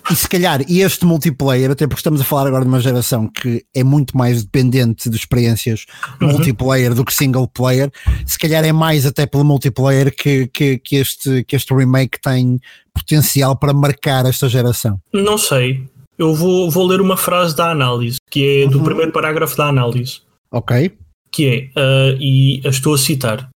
[0.09, 3.65] e se calhar este multiplayer, até porque estamos a falar agora de uma geração que
[3.75, 5.85] é muito mais dependente de experiências
[6.21, 6.29] uhum.
[6.29, 7.91] multiplayer do que single player,
[8.25, 12.57] se calhar é mais até pelo multiplayer que, que, que, este, que este remake tem
[12.93, 14.97] potencial para marcar esta geração.
[15.13, 15.83] Não sei.
[16.17, 18.83] Eu vou, vou ler uma frase da análise, que é do uhum.
[18.85, 20.21] primeiro parágrafo da análise.
[20.51, 20.93] Ok.
[21.33, 23.49] Que é, uh, e estou a citar: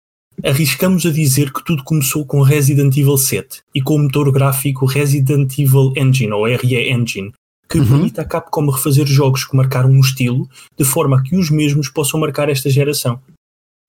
[0.44, 4.86] Arriscamos a dizer que tudo começou com Resident Evil 7 e com o motor gráfico
[4.86, 7.32] Resident Evil Engine, ou RE Engine,
[7.70, 7.88] que uhum.
[7.88, 12.20] permite a Capcom refazer jogos que marcaram um estilo, de forma que os mesmos possam
[12.20, 13.20] marcar esta geração.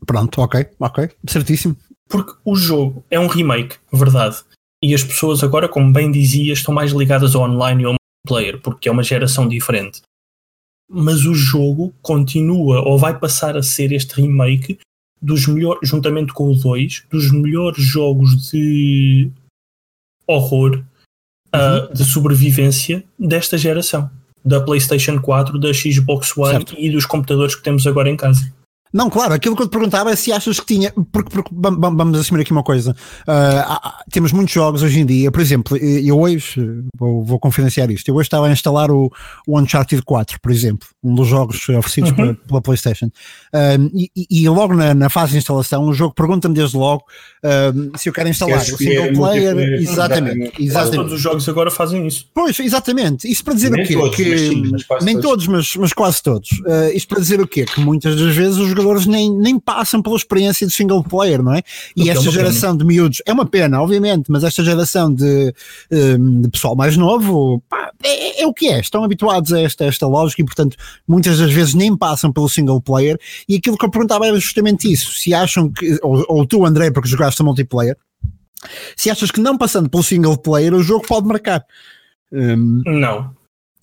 [0.07, 1.77] Pronto, ok, ok, certíssimo.
[2.09, 4.37] Porque o jogo é um remake, verdade.
[4.83, 8.61] E as pessoas agora, como bem dizia, estão mais ligadas ao online e ao multiplayer,
[8.61, 10.03] porque é uma geração diferente
[10.89, 14.79] mas o jogo continua ou vai passar a ser este remake
[15.21, 19.31] dos melhores, juntamente com o 2, dos melhores jogos de
[20.27, 20.83] horror,
[21.55, 21.85] uhum.
[21.85, 24.11] uh, de sobrevivência desta geração,
[24.45, 26.75] da PlayStation 4, da Xbox One certo.
[26.79, 28.53] e dos computadores que temos agora em casa.
[28.95, 30.93] Não, claro, aquilo que eu te perguntava é se achas que tinha.
[31.11, 32.93] Porque, porque vamos assumir aqui uma coisa.
[33.23, 38.09] Uh, temos muitos jogos hoje em dia, por exemplo, eu hoje vou, vou confidenciar isto.
[38.09, 39.11] Eu hoje estava a instalar o,
[39.49, 42.17] o Uncharted 4, por exemplo, um dos jogos oferecidos uhum.
[42.17, 43.07] pela, pela, PlayStation.
[43.07, 47.03] Uh, e, e, logo na, na, fase de instalação, o jogo pergunta-me desde logo
[47.45, 49.57] uh, se eu quero instalar o single player.
[49.75, 50.97] Exatamente, exatamente.
[50.99, 52.27] Todos os jogos agora fazem isso.
[52.33, 53.29] Pois, exatamente.
[53.29, 53.95] Isso para dizer nem o quê?
[53.95, 56.49] Todos, que, sim, nem todos, mas, mas quase todos.
[56.95, 57.65] isto para dizer o quê?
[57.65, 61.43] Que muitas das vezes os jogadores jogadores nem, nem passam pela experiência de single player,
[61.43, 61.63] não é?
[61.97, 62.79] E esta é geração pena.
[62.79, 65.55] de miúdos, é uma pena, obviamente, mas esta geração de,
[65.91, 69.85] hum, de pessoal mais novo, pá, é, é, o que é, estão habituados a esta,
[69.85, 70.77] esta lógica e, portanto,
[71.09, 73.19] muitas das vezes nem passam pelo single player.
[73.49, 76.91] E aquilo que eu perguntava era justamente isso: se acham que, ou, ou tu, André,
[76.91, 77.97] porque jogaste a multiplayer,
[78.97, 81.65] se achas que não passando pelo single player o jogo pode marcar.
[82.33, 83.31] Um, não,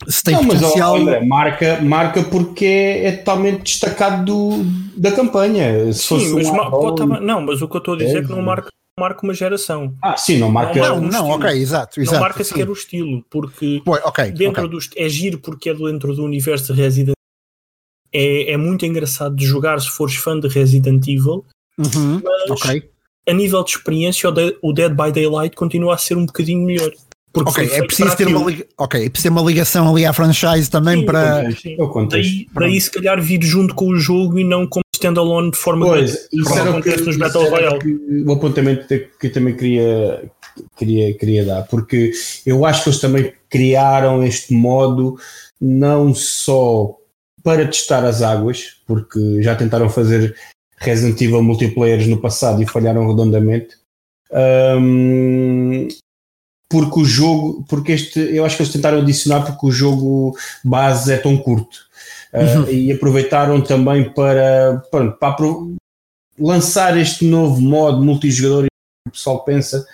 [0.07, 0.93] se tem não, potencial.
[0.93, 4.63] Mas, André, marca, marca porque é, é, totalmente destacado do,
[4.97, 5.91] da campanha.
[5.93, 8.29] Se sim, mas um não, mas o que eu estou a dizer é, é que
[8.29, 9.93] não marca, marca uma geração.
[10.01, 10.79] Ah, sim, não marca.
[10.79, 12.15] Não, não, não ok, exato, exato.
[12.15, 14.69] Não marca sequer o estilo, porque Boy, okay, dentro okay.
[14.69, 14.89] dos.
[14.95, 17.15] É giro porque é dentro do universo de Resident
[18.13, 21.45] é, é muito engraçado de jogar se fores fã de Resident Evil.
[21.77, 22.89] Uhum, mas okay.
[23.27, 24.29] a nível de experiência,
[24.61, 26.91] o Dead by Daylight continua a ser um bocadinho melhor.
[27.33, 30.69] Porque ok, é preciso ter uma, okay, é preciso ter uma ligação ali à franchise
[30.69, 31.51] também sim, para.
[31.51, 31.77] Sim.
[32.09, 35.85] Daí, daí, se calhar, vir junto com o jogo e não como standalone de forma
[35.85, 37.79] pois, que isso era acontece nos Battle Royale.
[38.25, 40.29] O apontamento que eu também queria,
[40.77, 42.11] queria, queria dar, porque
[42.45, 45.17] eu acho que eles também criaram este modo
[45.59, 46.97] não só
[47.43, 50.35] para testar as águas, porque já tentaram fazer
[50.77, 53.77] Resident Evil multiplayers no passado e falharam redondamente.
[54.31, 55.87] Um,
[56.71, 61.11] porque o jogo, porque este, eu acho que eles tentaram adicionar porque o jogo base
[61.11, 61.85] é tão curto
[62.33, 62.69] uh, uhum.
[62.69, 65.45] e aproveitaram também para, para, para
[66.39, 69.85] lançar este novo modo multijogador que o pessoal pensa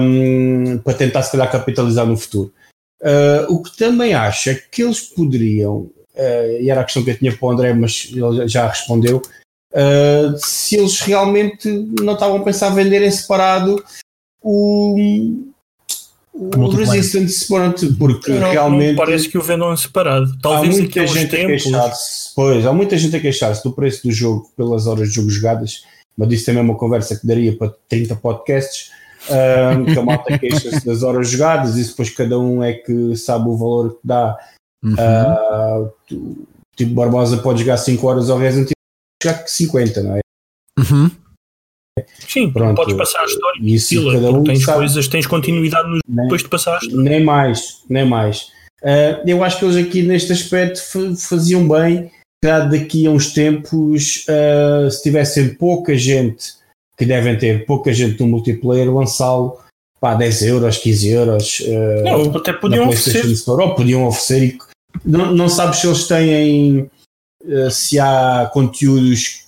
[0.00, 2.52] um, para tentar se calhar capitalizar no futuro.
[3.00, 7.10] Uh, o que também acho é que eles poderiam, uh, e era a questão que
[7.10, 9.22] eu tinha para o André, mas ele já respondeu,
[10.38, 11.68] se eles realmente
[12.00, 13.84] não estavam a pensar vender em separado
[14.40, 14.96] o,
[16.36, 18.96] o Resistance, pronto, porque não, realmente.
[18.96, 20.36] Não parece que o vendam separado.
[20.40, 21.44] Talvez há muita gente tempos...
[21.44, 22.34] a queixar-se.
[22.34, 25.84] Pois, há muita gente a queixar-se do preço do jogo pelas horas de jogo jogadas,
[26.16, 28.90] mas isso também é uma conversa que daria para 30 podcasts.
[29.28, 33.48] Um, que a malta queixa-se das horas jogadas e depois cada um é que sabe
[33.48, 34.36] o valor que dá.
[34.84, 34.94] Uhum.
[34.94, 36.36] Uh,
[36.76, 40.20] tipo, Barbosa pode jogar 5 horas ao Resident Evil, jogar 50, não é?
[40.78, 41.10] Uhum.
[42.28, 44.78] Sim, Pronto, podes passar a história isso fila, cada um tens sabe.
[44.78, 47.02] coisas, tens continuidade no, nem, depois de passar a história.
[47.02, 48.48] Nem mais, nem mais.
[48.82, 50.80] Uh, eu acho que eles aqui neste aspecto
[51.16, 52.10] faziam bem,
[52.44, 56.54] claro, daqui a uns tempos, uh, se tivessem pouca gente,
[56.98, 59.58] que devem ter pouca gente no multiplayer, lançá-lo
[59.98, 61.60] para 10 euros, 15 euros.
[61.60, 63.24] Uh, não, até podiam oferecer.
[63.32, 64.58] Store, ou podiam oferecer e
[65.02, 66.90] não, não sabes se eles têm,
[67.70, 69.45] se há conteúdos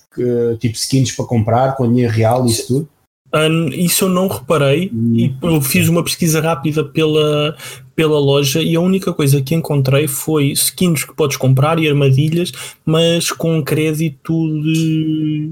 [0.59, 2.89] tipo skins para comprar com dinheiro real e isso tudo?
[3.31, 5.13] Um, isso eu não reparei Hum.
[5.15, 7.55] e eu fiz uma pesquisa rápida pela,
[7.95, 12.51] pela loja e a única coisa que encontrei foi skins que podes comprar e armadilhas,
[12.83, 15.51] mas com crédito de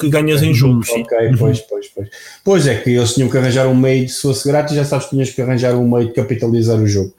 [0.00, 0.82] que ganhas em jogo.
[0.84, 1.02] sim.
[1.02, 2.08] Ok, pois, pois, pois.
[2.42, 5.10] Pois é que eles tinham que arranjar um meio, se fosse grátis, já sabes que
[5.10, 7.12] tinhas que arranjar um meio de capitalizar o jogo.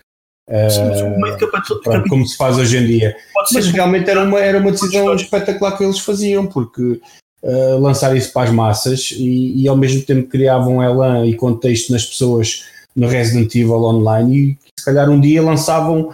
[0.70, 3.16] Sim, mas o meio de capital- pronto, como se faz hoje em dia.
[3.56, 7.00] Mas realmente era uma, era uma decisão espetacular que eles faziam, porque
[7.44, 11.92] ah, lançar isso para as massas e, e ao mesmo tempo criavam elan e contexto
[11.92, 16.12] nas pessoas no Resident Evil Online e se calhar um dia lançavam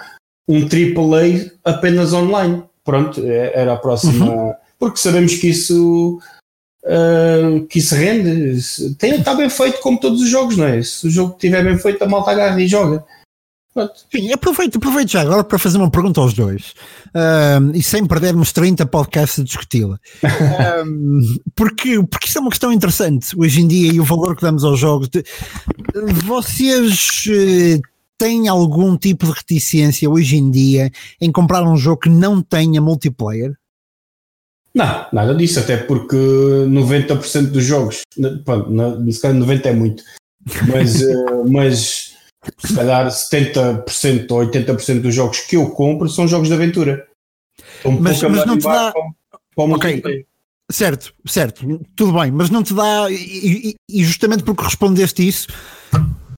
[0.47, 2.63] um AAA apenas online.
[2.83, 4.55] Pronto, é- era a próxima.
[4.79, 6.19] Porque sabemos que isso.
[6.85, 10.81] ah, que isso rende, Se- tem, está bem feito como todos os jogos, não é?
[10.81, 13.03] Se o jogo estiver bem feito, a malta agarra e joga.
[13.73, 13.93] Pronto.
[14.11, 16.73] Sim, aproveito, aproveito já agora para fazer uma pergunta aos dois.
[17.13, 19.97] Ahm, e sem perdermos 30 podcasts a discuti-la.
[20.23, 21.21] Ahm,
[21.55, 24.65] porque, porque isso é uma questão interessante hoje em dia e o valor que damos
[24.65, 25.07] aos jogos.
[25.07, 25.23] De-
[26.25, 27.79] vocês eh,
[28.17, 32.81] têm algum tipo de reticência hoje em dia em comprar um jogo que não tenha
[32.81, 33.53] multiplayer?
[34.75, 38.01] Não, nada disso, até porque 90% dos jogos,
[38.45, 40.03] pronto, se calhar 90% é muito,
[40.67, 41.15] mas, eh,
[41.49, 42.10] mas
[42.59, 47.05] se calhar 70% ou 80% dos jogos que eu compro são jogos de aventura.
[47.77, 49.03] Estão Mas- mas não te dá- para, para
[49.57, 49.89] o Ok.
[49.91, 50.25] multiplayer.
[50.71, 55.47] Certo, certo, tudo bem, mas não te dá, e, e- justamente porque respondeste isso,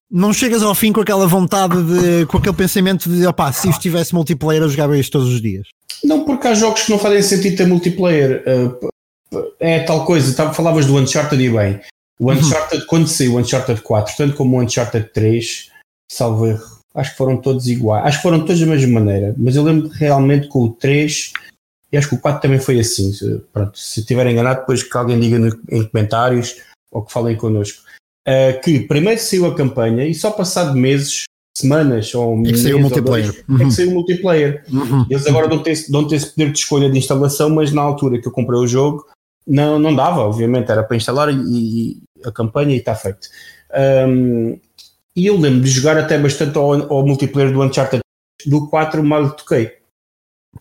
[0.09, 3.79] não chegas ao fim com aquela vontade de, com aquele pensamento de opá, se isto
[3.81, 5.67] tivesse multiplayer eu jogava isto todos os dias.
[6.03, 8.43] Não, porque há jogos que não fazem sentido ter multiplayer.
[8.45, 11.79] eh, é tal coisa, tá, falavas do Uncharted e bem.
[12.19, 12.37] O Uhum.
[12.37, 15.69] Uncharted, quando saiu o Uncharted 4, tanto como o Uncharted 3,
[16.15, 16.63] salvo erro,
[16.95, 18.05] acho que foram todos iguais.
[18.05, 21.31] Acho que foram todos da mesma maneira, mas eu lembro realmente com o 3
[21.91, 23.11] e acho que o 4 também foi assim.
[23.13, 26.55] Se- Pronto, se estiver enganado, depois que alguém diga no- em comentários
[26.91, 27.81] ou que falem connosco.
[28.25, 31.23] Eh, que primeiro saiu a campanha e só passado meses,
[31.57, 33.45] semanas ou É que saiu o ou dois, multiplayer.
[33.47, 33.57] é Uhum.
[33.67, 34.63] que saiu o multiplayer.
[34.71, 35.05] Uhum.
[35.09, 38.27] Eles agora dão-te esse, dão-te esse poder de escolha de instalação, mas na altura que
[38.27, 39.05] eu comprei o jogo
[39.45, 43.27] não, não dava, obviamente, era para instalar e, e a campanha e está feito.
[44.07, 44.57] Um,
[45.15, 48.01] e eu lembro de jogar até bastante ao, ao multiplayer do Uncharted
[48.45, 49.77] do 4 mal toquei.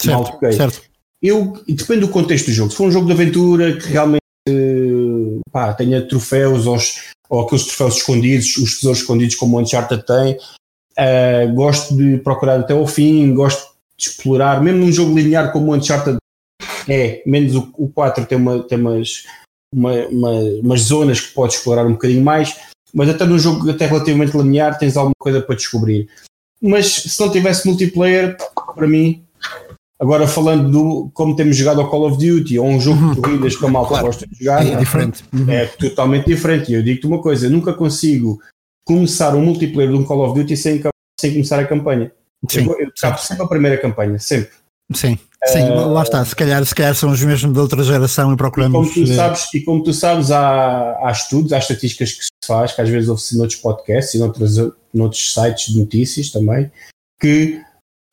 [0.07, 0.53] Mal Certo, toquei.
[0.53, 0.83] certo.
[1.23, 2.71] Eu, depende do contexto do jogo.
[2.71, 7.41] Se for um jogo de aventura que realmente eh, pá, tenha troféus ou, os- ou
[7.41, 10.37] aqueles troféus escondidos, os tesouros escondidos como o Uncharted tem,
[10.97, 15.71] eh, gosto de procurar até ao fim, gosto de explorar, mesmo num jogo linear como
[15.71, 16.17] o Uncharted
[16.89, 19.25] é, menos o, o 4 tem, uma, tem umas,
[19.73, 22.59] uma- uma- umas zonas que podes explorar um bocadinho mais,
[22.93, 26.09] mas até num jogo até relativamente linear tens alguma coisa para descobrir.
[26.61, 28.37] Mas se não tivesse multiplayer,
[28.75, 29.25] para mim,
[29.99, 33.57] agora falando do como temos jogado ao Call of Duty ou um jogo de corridas
[33.57, 34.07] que a malta Claro.
[34.07, 35.25] gosta de jogar, É diferente.
[35.33, 35.51] Uhum.
[35.51, 36.71] é totalmente diferente.
[36.71, 38.41] E eu digo-te uma coisa: nunca consigo
[38.85, 40.81] começar um multiplayer de um Call of Duty sem,
[41.19, 42.13] sem começar a campanha.
[42.49, 44.51] Sim, eu eu sempre a primeira campanha, sempre.
[44.93, 46.25] sim, sim, lá está.
[46.25, 48.93] Se calhar, se calhar são os mesmos de outra geração e E procuramos.
[48.95, 52.73] como tu sabes, e como tu sabes há, há estudos, há estatísticas que se faz,
[52.73, 54.57] que às vezes ouve-se noutros podcasts e noutros,
[54.93, 56.71] noutros sites de notícias também,
[57.21, 57.61] que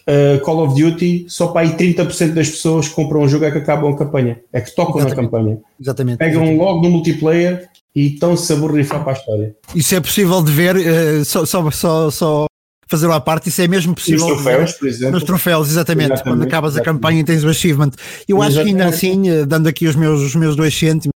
[0.08, 3.52] uh, Call of Duty só para aí 30% das pessoas que compram um jogo é
[3.52, 5.32] que acabam a campanha, é que tocam na Exatamente.
[5.32, 5.58] campanha.
[5.80, 6.18] Exatamente.
[6.18, 6.60] Pegam exatamente.
[6.64, 9.56] logo no multiplayer e estão-se a borrifar para a história.
[9.76, 12.46] Isso é possível de ver, eh, só, só, só, só
[12.90, 14.26] fazer à parte, isso é mesmo possível.
[14.26, 14.56] os de ver.
[14.56, 15.12] troféus, por exemplo.
[15.14, 17.02] Nos troféus, exatamente, Exatamente, quando acabas a exatamente.
[17.02, 17.92] campanha e tens o achievement.
[18.28, 18.96] Eu acho que ainda Exatamente.
[18.96, 21.14] assim, eh, dando aqui os meus, os meus dois cêntimos,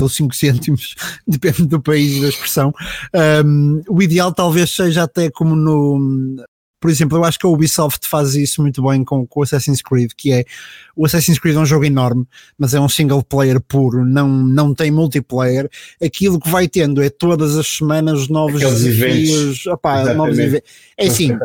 [0.00, 0.94] ou cinco cêntimos,
[1.26, 2.72] depende do país e da expressão,
[3.44, 6.36] um, o ideal talvez seja até como no.
[6.80, 9.80] Por exemplo, eu acho que a Ubisoft faz isso muito bem com, com o Assassin's
[9.80, 10.44] Creed, que é
[10.94, 12.26] o Assassin's Creed é um jogo enorme,
[12.58, 15.68] mas é um single player puro, não, não tem multiplayer.
[16.02, 20.70] Aquilo que vai tendo é todas as semanas novos Aqueles desafios, opá, novos eventos.
[20.98, 21.36] É assim,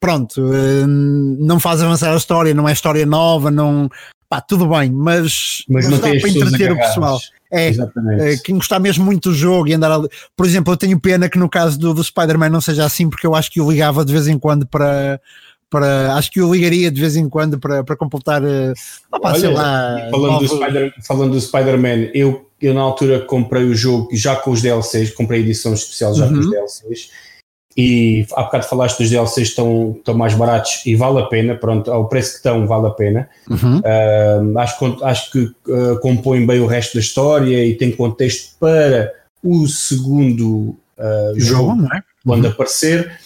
[0.00, 3.88] pronto, hum, não faz avançar a história, não é história nova, não.
[4.28, 7.20] Pá, tudo bem, mas, Mas dá mantém as para entreter o pessoal.
[7.52, 8.22] É, Exatamente.
[8.22, 10.08] é, quem gostar mesmo muito do jogo e andar ali.
[10.34, 13.26] Por exemplo, eu tenho pena que no caso do, do Spider-Man não seja assim, porque
[13.26, 15.20] eu acho que o ligava de vez em quando para.
[15.68, 18.42] para acho que o ligaria de vez em quando para, para completar.
[18.42, 20.08] eh, sei Olha, lá.
[20.10, 24.34] Falando do, novos- Spider, falando do Spider-Man, eu, eu na altura comprei o jogo já
[24.36, 26.50] com os DLCs, comprei a edição especial já com os Uhum.
[26.52, 27.10] DLCs.
[27.76, 31.90] E há bocado falaste dos DLCs estão, estão mais baratos e vale a pena, pronto,
[31.90, 33.28] ao preço que estão, vale a pena.
[33.48, 35.38] Uhum, Uh, acho, que- acho que
[35.70, 39.12] uh, compõe bem o resto da história e tem contexto para
[39.42, 42.02] o segundo uh, jogo jogo, é?
[42.24, 43.18] quando aparecer.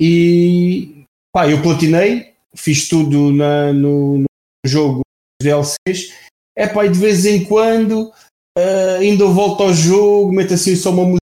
[0.00, 4.24] E pá, eu platinei, fiz tudo na- no, no
[4.64, 5.00] jogo
[5.40, 6.12] dos DLCs.
[6.56, 8.12] É pá, e de vez em quando
[8.56, 11.18] uh, ainda volta ao jogo, mete assim só uma música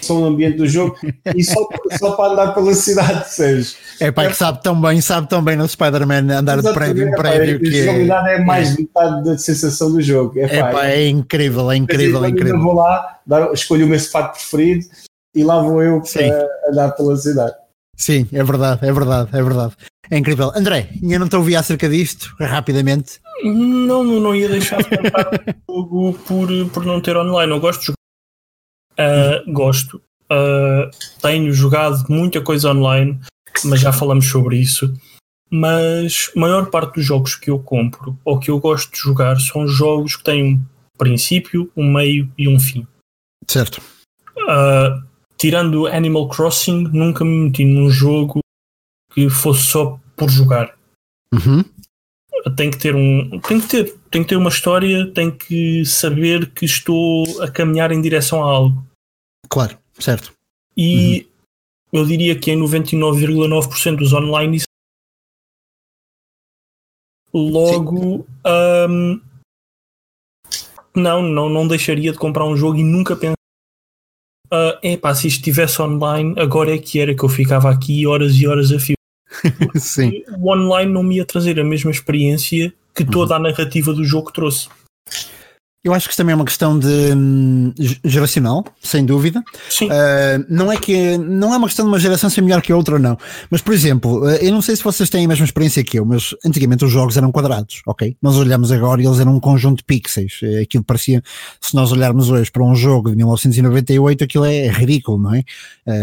[0.00, 0.96] só no ambiente do jogo
[1.34, 1.66] e só,
[1.98, 3.76] só para andar pela cidade, Sérgio.
[4.00, 7.12] É pá, que sabe tão bem, sabe tão bem no Spider-Man andar de prédio em
[7.12, 7.60] prédio.
[7.60, 10.38] que a jogabilidade é, é mais de metade da sensação do jogo.
[10.38, 12.56] É, pá, pá, é, é incrível, é incrível, é incrível.
[12.56, 14.86] Eu vou lá, dar, escolho o meu fato preferido
[15.34, 17.54] e lá vou eu para andar pela cidade.
[17.96, 19.74] Sim, é verdade, é verdade, é verdade.
[20.10, 20.52] É incrível.
[20.54, 23.20] André, ainda não te ouvi acerca disto, rapidamente.
[23.44, 25.30] Não, não, ia deixar de contar
[25.68, 27.52] o jogo por, por não ter online.
[27.52, 28.01] Eu gosto de jogar
[28.98, 30.00] Uh, gosto.
[30.30, 30.90] Uh,
[31.20, 33.20] tenho jogado muita coisa online,
[33.64, 34.92] mas já falamos sobre isso.
[35.50, 39.38] Mas a maior parte dos jogos que eu compro ou que eu gosto de jogar
[39.38, 40.64] são jogos que têm um
[40.96, 42.86] princípio, um meio e um fim.
[43.46, 43.82] Certo.
[44.38, 48.40] Uh, tirando Animal Crossing, nunca me meti num jogo
[49.12, 50.74] que fosse só por jogar.
[51.32, 51.62] Uhum.
[52.56, 53.40] Tem que ter um.
[53.40, 57.90] Tem que ter, tem que ter uma história, tem que saber que estou a caminhar
[57.90, 58.86] em direção a algo.
[59.48, 60.34] Claro, certo.
[60.76, 61.26] E
[61.92, 62.00] uhum.
[62.00, 64.58] eu diria que em 99,9% dos online
[67.32, 69.20] logo um,
[70.94, 73.34] não, não, não deixaria de comprar um jogo e nunca pensar
[74.52, 78.34] uh, epá, se isto estivesse online, agora é que era que eu ficava aqui horas
[78.34, 78.96] e horas a fio.
[79.80, 80.22] Sim.
[80.38, 84.32] O online não me ia trazer a mesma experiência que toda a narrativa do jogo
[84.32, 84.68] trouxe.
[85.84, 87.74] Eu acho que isso também é uma questão de hum,
[88.04, 89.42] geracional, sem dúvida.
[89.68, 89.86] Sim.
[89.86, 92.76] Uh, não é que não é uma questão de uma geração ser melhor que a
[92.76, 93.18] outra, não.
[93.50, 96.04] Mas, por exemplo, uh, eu não sei se vocês têm a mesma experiência que eu,
[96.04, 98.16] mas antigamente os jogos eram quadrados, ok?
[98.22, 100.40] Nós olhamos agora e eles eram um conjunto de pixels.
[100.42, 101.20] Uh, aquilo parecia,
[101.60, 105.42] se nós olharmos hoje para um jogo de 1998, aquilo é ridículo, não é?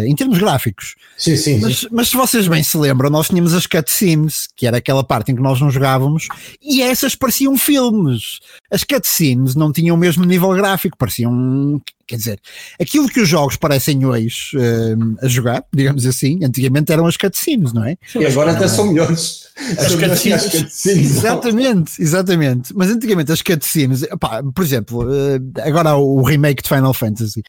[0.05, 0.95] em termos gráficos.
[1.17, 1.59] Sim, sim.
[1.61, 5.31] Mas, mas, se vocês bem se lembram, nós tínhamos as cutscenes, que era aquela parte
[5.31, 6.27] em que nós não jogávamos,
[6.61, 8.39] e essas pareciam filmes.
[8.69, 12.39] As cutscenes não tinham o mesmo nível gráfico, pareciam, quer dizer,
[12.79, 17.73] aquilo que os jogos parecem hoje uh, a jogar, digamos assim, antigamente eram as cutscenes,
[17.73, 17.97] não é?
[18.15, 19.47] E agora até são melhores.
[19.77, 20.43] As cutscenes.
[20.49, 20.85] cutscenes.
[20.85, 22.73] Exatamente, exatamente.
[22.75, 27.41] Mas antigamente as cutscenes, pá, por exemplo, uh, agora o remake de Final Fantasy.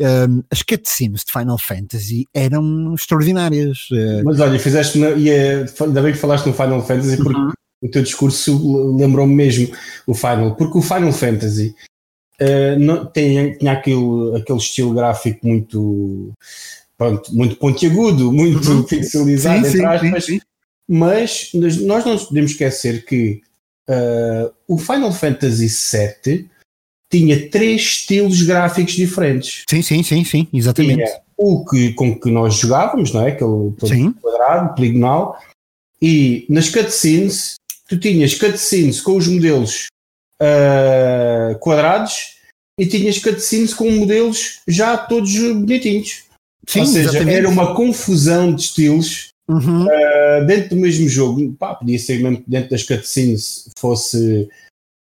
[0.00, 3.88] Uh, as cutscenes de Final Fantasy eram extraordinárias.
[4.24, 8.02] Mas olha, fizeste, e ainda bem que falaste no Final Fantasy, porque uhum o teu
[8.02, 9.74] discurso lembrou-me mesmo
[10.06, 11.74] o Final, porque o Final Fantasy
[12.40, 16.32] uh, não, tem, tinha aquele, aquele estilo gráfico muito,
[16.96, 18.82] pronto, muito pontiagudo, muito uhum.
[18.82, 20.40] pixelizado, sim, entre aspas, sim, sim.
[20.88, 21.50] mas
[21.82, 23.40] nós não podemos esquecer que
[23.88, 26.48] uh, o Final Fantasy VII
[27.10, 29.64] tinha três estilos gráficos diferentes.
[29.68, 31.04] Sim, sim, sim, sim, exatamente.
[31.04, 33.30] Tinha o que, com que nós jogávamos, não é?
[33.30, 33.72] Aquele
[34.20, 35.38] quadrado, poligonal,
[36.02, 37.54] e nas cutscenes
[37.88, 39.86] tu tinhas cutscenes com os modelos
[40.40, 42.36] uh, quadrados
[42.78, 46.24] e tinhas cutscenes com modelos já todos bonitinhos.
[46.66, 47.36] Sim, Ou seja, exatamente.
[47.36, 49.86] era uma confusão de estilos uhum.
[49.86, 51.52] uh, dentro do mesmo jogo.
[51.54, 54.48] Pá, podia ser mesmo que dentro das cutscenes fosse,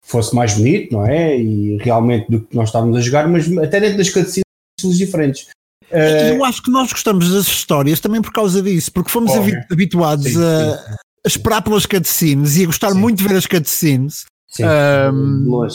[0.04, 1.38] fosse mais bonito, não é?
[1.38, 4.42] E realmente do que nós estávamos a jogar, mas até dentro das cutscenes
[4.76, 5.48] estilos diferentes.
[5.90, 9.30] Uh, eu acho que nós gostamos das histórias também por causa disso, porque fomos
[9.70, 10.42] habituados sim, sim.
[10.42, 12.98] a, a esperar pelas cutscenes e a gostar Sim.
[12.98, 14.26] muito de ver as cutscenes.
[14.48, 14.64] Sim,
[15.12, 15.66] um,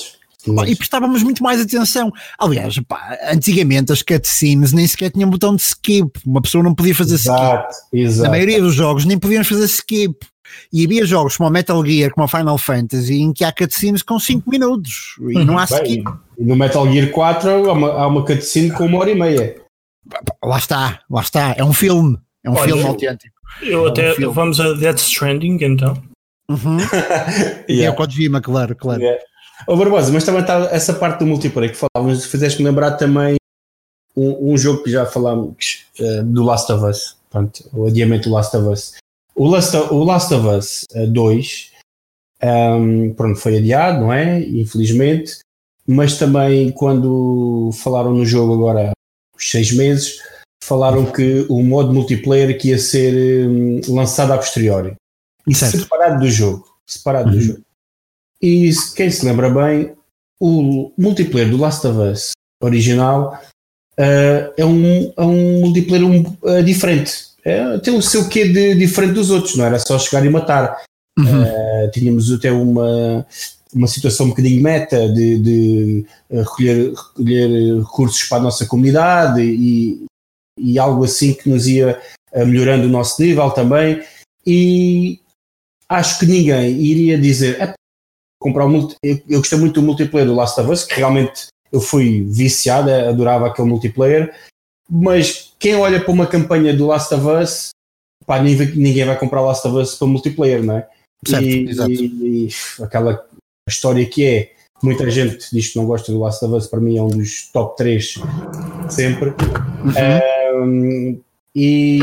[0.66, 2.12] E prestávamos muito mais atenção.
[2.38, 6.20] Aliás, pá, antigamente as cutscenes nem sequer tinham botão de skip.
[6.26, 7.98] Uma pessoa não podia fazer exato, skip.
[7.98, 8.24] Exato.
[8.24, 10.26] Na maioria dos jogos nem podíamos fazer skip.
[10.72, 14.02] E havia jogos como a Metal Gear, como a Final Fantasy, em que há cutscenes
[14.02, 16.12] com 5 minutos e não há Bem, skip.
[16.38, 19.56] E no Metal Gear 4 há uma, há uma cutscene com uma hora e meia.
[20.44, 21.56] Lá está, lá está.
[21.58, 22.18] É um filme.
[22.44, 23.37] É um Olha, filme autêntico.
[23.62, 24.28] Eu é até.
[24.28, 26.02] Um vamos a Death Stranding então.
[26.50, 26.78] Uhum.
[26.78, 27.66] yeah.
[27.68, 29.02] E é o Kojima, claro, claro.
[29.02, 29.22] Yeah.
[29.68, 33.38] Oh, Barbosa, mas também está essa parte do multiplayer que falávamos, fizeste-me lembrar também
[34.16, 38.36] um, um, jogo que já falámos uh, do Last of Us, pronto, o adiamento do
[38.36, 38.94] Last of Us.
[39.36, 41.72] O Last of, o Last of Us 2
[42.44, 44.40] um, ehm, pronto, foi adiado, não é?
[44.42, 45.40] Infelizmente,
[45.88, 48.94] mas também quando falaram no jogo agora há
[49.38, 50.20] seis meses,
[50.64, 54.96] falaram que o modo multiplayer que ia ser um, lançado a posteriori.
[55.54, 55.80] Certo.
[55.80, 56.66] Separado do jogo.
[56.86, 57.36] Separado uhum.
[57.36, 57.62] do jogo.
[58.42, 59.94] E quem se lembra bem,
[60.40, 62.32] o multiplayer do Last of Us
[62.62, 63.40] original
[64.00, 67.28] uh, é, um, é um multiplayer um, uh, diferente.
[67.44, 70.84] É, tem o seu quê de diferente dos outros, não era só chegar e matar.
[71.18, 71.44] Uhum.
[71.44, 73.26] Uh, tínhamos até uma,
[73.74, 80.06] uma situação um bocadinho meta de, de recolher, recolher recursos para a nossa comunidade e,
[80.58, 82.02] e algo assim que nos ia
[82.32, 84.02] eh, melhorando o nosso nível também.
[84.46, 85.20] E
[85.90, 87.76] acho que ninguém iria dizer
[88.40, 91.48] comprar o multi, eu, eu gostei muito do multiplayer do Last of Us, que realmente
[91.72, 94.34] eu fui viciado, adorava aquele multiplayer,
[94.90, 97.70] mas quem olha para uma campanha do Last of Us,
[98.26, 100.88] pá, ninguém vai comprar Last of Us para multiplayer, não é?
[101.28, 103.26] Certo, e, e, e, aquela
[103.68, 104.52] história que é,
[104.82, 107.50] muita gente diz que não gosta do Last of Us, para mim é um dos
[107.52, 108.16] top 3
[108.90, 109.30] sempre.
[109.30, 110.37] Uhum.
[110.64, 111.20] Um,
[111.56, 112.00] e,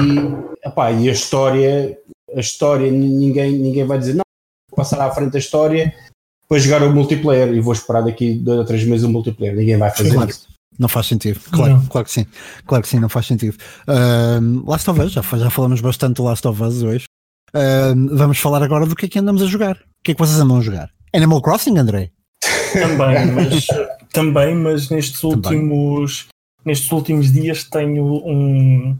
[0.65, 1.97] epá, e a história,
[2.35, 4.25] a história, ninguém, ninguém vai dizer, não,
[4.69, 5.95] vou passar à frente da história
[6.49, 9.55] para jogar o multiplayer e vou esperar daqui dois ou três meses o multiplayer.
[9.55, 10.31] Ninguém vai fazer claro.
[10.31, 10.49] isso.
[10.77, 12.27] Não faz sentido, claro, claro que sim,
[12.67, 13.57] claro que sim, não faz sentido.
[13.87, 17.05] Uh, Last of Us, já, já falamos bastante do Last of Us hoje.
[17.55, 19.77] Uh, vamos falar agora do que é que andamos a jogar.
[19.77, 20.91] O que é que vocês andam a jogar?
[21.15, 22.11] Animal Crossing, André?
[22.73, 23.67] Também, mas,
[24.13, 26.27] também, mas nestes últimos
[26.65, 28.97] nestes últimos dias tenho um,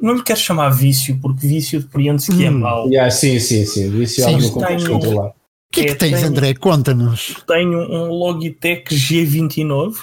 [0.00, 2.58] não lhe quero chamar vício, porque vício depreende-se que é hum.
[2.58, 2.88] mau.
[2.88, 3.90] Yeah, sim, sim, sim.
[3.90, 5.28] Vício é algo que tenho, controlar.
[5.28, 5.34] O
[5.72, 6.54] que é que tens, tenho, André?
[6.54, 7.42] Conta-nos.
[7.46, 9.96] Tenho um Logitech G29.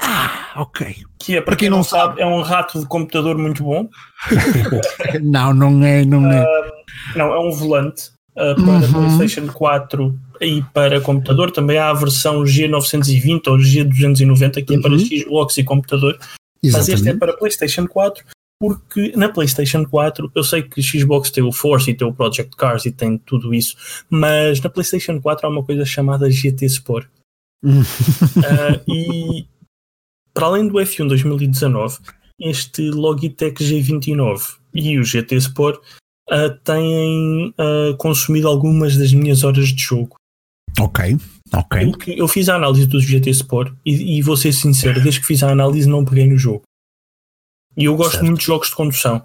[0.00, 0.96] Ah, ok.
[1.18, 3.88] Que é, para, para quem, quem, não sabe, é um rato de computador muito bom.
[5.22, 6.42] não, não é, não é.
[6.42, 9.16] Uh, não, é um volante uh, para uhum.
[9.16, 11.50] PlayStation 4 e para computador.
[11.50, 14.98] Também há a versão G920 ou G290 que é para uhum.
[14.98, 16.18] Xbox e computador.
[16.62, 16.72] Exatamente.
[16.72, 18.24] Mas este é para PlayStation 4
[18.58, 22.56] porque na PlayStation 4 eu sei que Xbox tem o Force e tem o Project
[22.56, 23.76] Cars e tem tudo isso,
[24.08, 27.06] mas na PlayStation 4 há uma coisa chamada GT Sport.
[27.62, 29.46] uh, e
[30.32, 31.98] para além do F1 2019,
[32.40, 35.80] este Logitech G29 e o GT Sport
[36.30, 40.16] uh, têm uh, consumido algumas das minhas horas de jogo.
[40.80, 41.16] Ok,
[41.52, 41.90] ok.
[41.90, 45.26] Porque eu fiz a análise do GT Sport e, e vou ser sincero, desde que
[45.26, 46.62] fiz a análise não peguei no jogo.
[47.76, 48.24] E eu gosto certo.
[48.24, 49.24] muito de jogos de condução.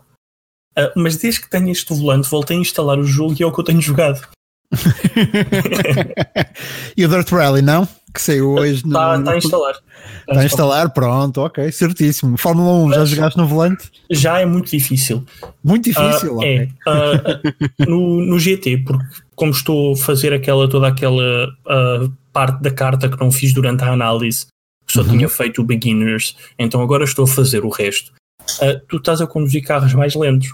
[0.77, 3.51] Uh, mas desde que tenho este volante, voltei a instalar o jogo e é o
[3.51, 4.21] que eu tenho jogado.
[6.95, 7.87] e o Dirt Rally, não?
[8.13, 8.83] Que saiu hoje.
[8.85, 9.25] Está no...
[9.25, 9.75] tá a instalar.
[10.27, 12.37] Está a instalar, pronto, ok, certíssimo.
[12.37, 13.89] Fórmula 1, já jogaste no volante?
[14.11, 15.25] Já é muito difícil.
[15.63, 16.57] Muito difícil, uh, okay.
[16.57, 16.67] É.
[16.89, 19.05] Uh, no, no GT, porque
[19.39, 23.85] como estou a fazer aquela, toda aquela uh, parte da carta que não fiz durante
[23.85, 24.47] a análise,
[24.85, 25.07] só uhum.
[25.07, 28.11] tinha feito o beginners, então agora estou a fazer o resto
[28.57, 30.53] uh, tu estás a conduzir carros mais lentos.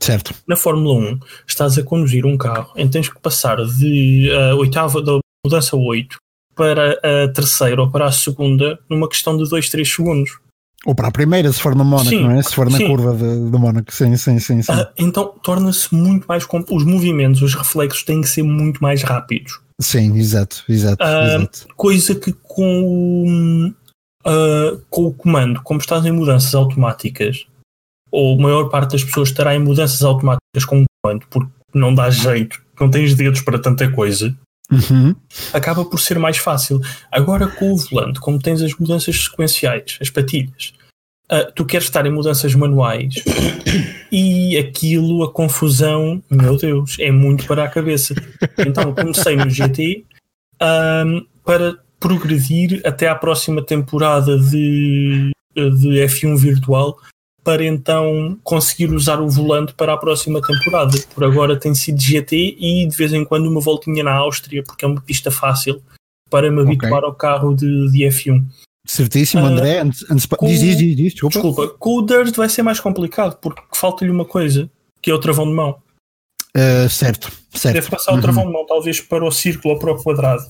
[0.00, 0.34] Certo.
[0.46, 5.00] Na Fórmula 1, estás a conduzir um carro em tens que passar de uh, oitava
[5.00, 6.16] da mudança 8
[6.54, 10.38] para a terceira ou para a segunda numa questão de 2, 3 segundos.
[10.86, 12.42] Ou para a primeira, se for na Mónaco, sim, não é?
[12.42, 12.86] Se for na sim.
[12.86, 14.62] curva de, de Mónaco, sim, sim, sim.
[14.62, 14.72] sim.
[14.72, 16.46] Uh, então torna-se muito mais.
[16.70, 19.60] Os movimentos, os reflexos têm que ser muito mais rápidos.
[19.80, 21.04] Sim, exato, exato.
[21.04, 21.66] Uh, exato.
[21.76, 23.72] Coisa que com
[24.26, 27.46] uh, com o comando, como estás em mudanças automáticas,
[28.10, 31.94] ou a maior parte das pessoas estará em mudanças automáticas com o comando, porque não
[31.94, 34.34] dá jeito, não tens dedos para tanta coisa,
[34.70, 35.14] uhum.
[35.52, 36.80] acaba por ser mais fácil.
[37.10, 40.72] Agora com o volante, como tens as mudanças sequenciais, as patilhas,
[41.30, 43.14] uh, tu queres estar em mudanças manuais
[44.12, 48.14] e aquilo, a confusão, meu Deus, é muito para a cabeça.
[48.58, 50.04] Então comecei no GT
[51.44, 56.96] para progredir até à próxima temporada de, de F1 virtual
[57.48, 60.94] para então conseguir usar o volante para a próxima temporada.
[61.14, 64.84] Por agora tem sido GT e de vez em quando uma voltinha na Áustria, porque
[64.84, 65.82] é uma pista fácil
[66.28, 67.08] para me habituar okay.
[67.08, 68.44] ao carro de, de F1.
[68.86, 69.78] Certíssimo, uh, André.
[69.78, 71.38] Antes, antes, com, diz, diz, diz, diz, desculpa.
[71.38, 74.70] Desculpa, com o Dirt vai ser mais complicado porque falta-lhe uma coisa,
[75.00, 75.78] que é o travão de mão.
[76.54, 77.76] Uh, certo, certo.
[77.76, 78.18] Deve passar uhum.
[78.18, 80.44] o travão de mão, talvez para o círculo ou para o quadrado.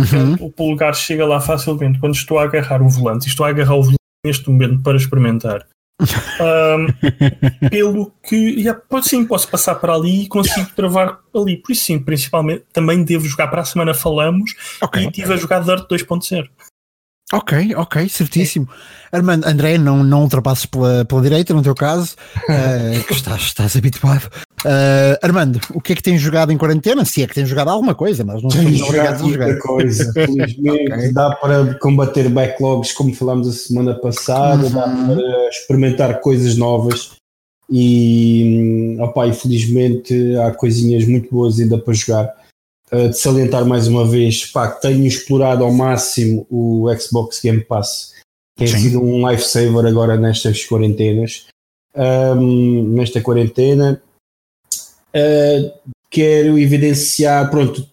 [0.00, 0.46] Uhum.
[0.46, 3.28] O polegar chega lá facilmente quando estou a agarrar o volante.
[3.28, 5.64] Estou a agarrar o volante neste momento para experimentar.
[6.00, 11.56] Um, pelo que yeah, pode, sim, posso passar para ali e consigo travar ali.
[11.56, 13.94] Por isso, sim, principalmente também devo jogar para a semana.
[13.94, 15.04] Falamos okay.
[15.04, 16.48] e estive a jogar Dirt 2.0.
[17.32, 18.68] Ok, ok, certíssimo.
[19.10, 23.76] Armando, André, não, não ultrapasses pela, pela direita, no teu caso, uh, que estás, estás
[23.76, 24.30] habituado.
[24.64, 27.04] Uh, Armando, o que é que tens jogado em quarentena?
[27.04, 29.58] Se é que tens jogado alguma coisa, mas não somos obrigados a jogar.
[29.58, 30.92] coisa, felizmente.
[30.94, 31.12] okay.
[31.12, 34.72] Dá para combater backlogs, como falámos a semana passada, uhum.
[34.72, 37.12] dá para experimentar coisas novas
[37.70, 42.34] e, opa, infelizmente há coisinhas muito boas ainda para jogar
[42.92, 48.14] uh, de salientar mais uma vez pá, tenho explorado ao máximo o Xbox Game Pass,
[48.56, 48.78] que tem Sim.
[48.78, 51.46] sido um lifesaver agora nestas quarentenas.
[51.96, 54.02] Um, nesta quarentena,
[55.14, 57.86] uh, quero evidenciar, pronto,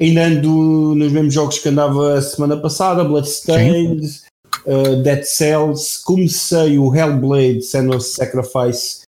[0.00, 4.06] ainda ando nos mesmos jogos que andava a semana passada, Bloodstained,
[4.66, 9.02] uh, Dead Cells, comecei o Hellblade Senua's Sacrifice,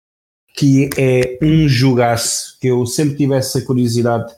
[0.54, 4.32] que é um jogaço, que eu sempre tive essa curiosidade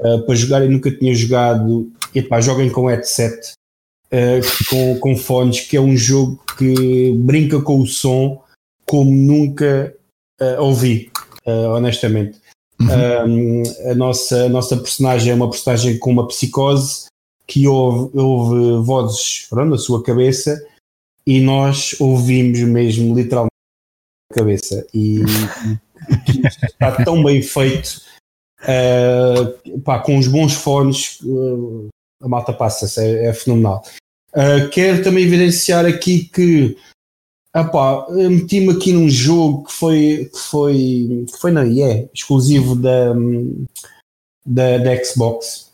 [0.00, 1.90] uh, para jogar e nunca tinha jogado.
[2.14, 3.54] Epá, joguem com headset,
[4.68, 8.44] com, com fones, que é um jogo que brinca com o som
[8.84, 9.94] como nunca
[10.58, 11.10] ouvi,
[11.46, 12.41] honestamente.
[12.90, 13.62] Uhum.
[13.90, 17.06] a, nossa, a nossa personagem é uma personagem com uma psicose
[17.46, 20.60] que ouve, ouve vozes pronto, na sua cabeça
[21.26, 23.52] e nós ouvimos mesmo literalmente
[24.30, 28.00] a cabeça e, e está tão bem feito
[28.62, 31.88] uh, pá, com os bons fones uh,
[32.22, 33.84] a malta passa-se, é, é, fenomenal
[34.34, 36.76] uh, quero também evidenciar aqui que
[38.10, 43.12] meti-me aqui num jogo que foi que foi, que foi na IE, exclusivo da,
[44.44, 45.72] da, da Xbox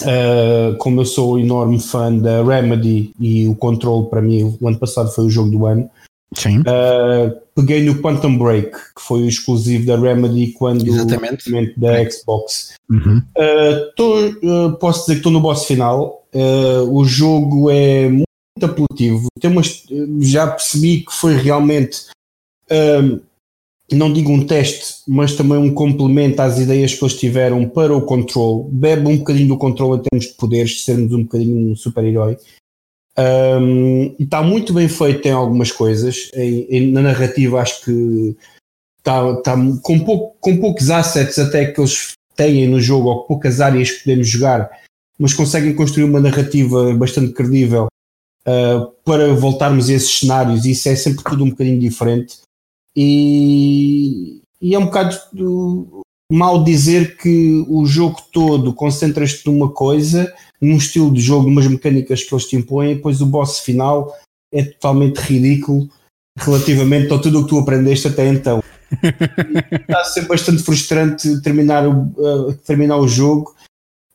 [0.00, 4.78] Uh, como eu sou enorme fã da Remedy e o Control para mim o ano
[4.78, 5.88] passado foi o jogo do ano
[6.34, 6.60] Sim.
[6.60, 11.74] Uh, peguei no Quantum Break que foi o exclusivo da Remedy quando Exatamente.
[11.76, 13.18] da Xbox uhum.
[13.18, 16.24] uh, tô, posso dizer que estou no boss final
[16.88, 18.31] o jogo é muito
[18.64, 19.84] apelativo Tem umas,
[20.20, 22.06] já percebi que foi realmente
[23.94, 28.02] não digo um teste, mas também um complemento às ideias que eles tiveram para o
[28.02, 28.68] control.
[28.70, 32.38] Bebe um bocadinho do control em termos de poderes, de sermos um bocadinho um super-herói.
[33.18, 36.30] Um, está muito bem feito em algumas coisas.
[36.34, 38.36] Em, em, na narrativa, acho que
[38.98, 43.60] está, está com, pouco, com poucos assets até que eles têm no jogo, ou poucas
[43.60, 44.70] áreas que podemos jogar,
[45.18, 47.88] mas conseguem construir uma narrativa bastante credível
[48.46, 50.64] uh, para voltarmos a esses cenários.
[50.64, 52.40] Isso é sempre tudo um bocadinho diferente.
[52.96, 55.18] E, e é um bocado
[56.30, 62.22] mal dizer que o jogo todo concentras-te numa coisa, num estilo de jogo, umas mecânicas
[62.22, 64.14] que eles te impõem, depois o boss final
[64.52, 65.88] é totalmente ridículo
[66.38, 68.62] relativamente a tudo o que tu aprendeste até então.
[69.72, 73.54] está a ser bastante frustrante terminar o, uh, terminar o jogo.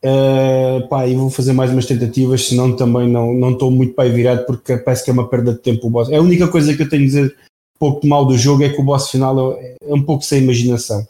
[0.08, 4.08] Uh, pá, e vou fazer mais umas tentativas, senão também não, não estou muito para
[4.08, 6.10] virado porque parece que é uma perda de tempo o boss.
[6.10, 7.36] É a única coisa que eu tenho a dizer
[7.78, 11.06] pouco mal do jogo é que o boss final é, é um pouco sem imaginação.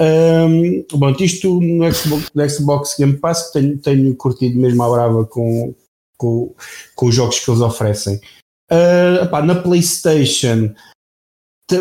[0.00, 5.26] Um, bom, isto no Xbox, no Xbox Game Pass tenho, tenho curtido mesmo à brava
[5.26, 5.74] com,
[6.16, 6.54] com,
[6.94, 8.20] com os jogos que eles oferecem.
[8.72, 10.72] Uh, epá, na PlayStation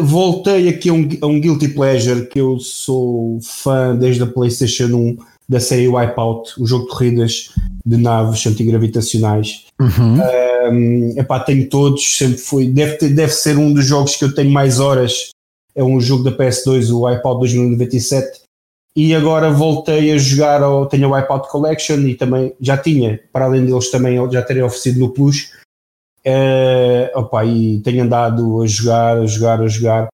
[0.01, 4.85] voltei aqui a um, a um Guilty Pleasure que eu sou fã desde a PlayStation
[4.85, 5.17] 1
[5.47, 7.49] da série Wipeout, o jogo de corridas
[7.85, 9.65] de naves antigravitacionais.
[9.79, 10.19] Uhum.
[10.71, 12.67] Um, epá, tenho todos, sempre fui.
[12.67, 15.29] Deve, ter, deve ser um dos jogos que eu tenho mais horas.
[15.75, 18.43] É um jogo da PS2, o Wipeout 2097.
[18.95, 23.45] E agora voltei a jogar, ao, tenho o Wipeout Collection e também já tinha, para
[23.45, 25.51] além deles também já terem oferecido no Plus.
[26.25, 30.07] Uh, opa, e tenho andado a jogar, a jogar, a jogar,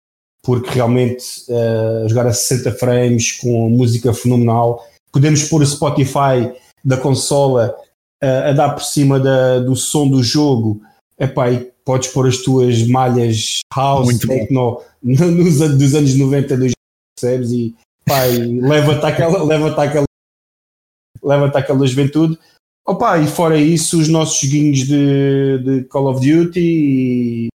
[0.44, 4.84] porque realmente uh, jogar a 60 frames com música fenomenal.
[5.12, 6.54] Podemos pôr o Spotify
[6.84, 7.76] da consola
[8.22, 10.82] a, a dar por cima da, do som do jogo,
[11.18, 16.72] epá, e podes pôr as tuas malhas house, Muito techno nos, dos anos 90 dos
[17.20, 17.52] percebes?
[17.52, 17.76] E
[18.62, 20.06] leva-te aquela, leva-te aquela,
[21.24, 22.38] leva-te aquela juventude.
[22.86, 27.48] Opa, e fora isso, os nossos joguinhos de, de Call of Duty e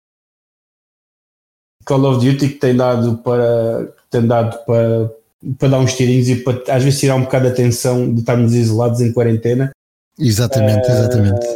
[1.85, 5.13] Call of Duty que tem dado para tem dado para,
[5.59, 8.55] para dar uns tirinhos e para às vezes tirar um bocado a atenção de estarmos
[8.55, 9.73] isolados em quarentena
[10.19, 11.47] Exatamente, exatamente.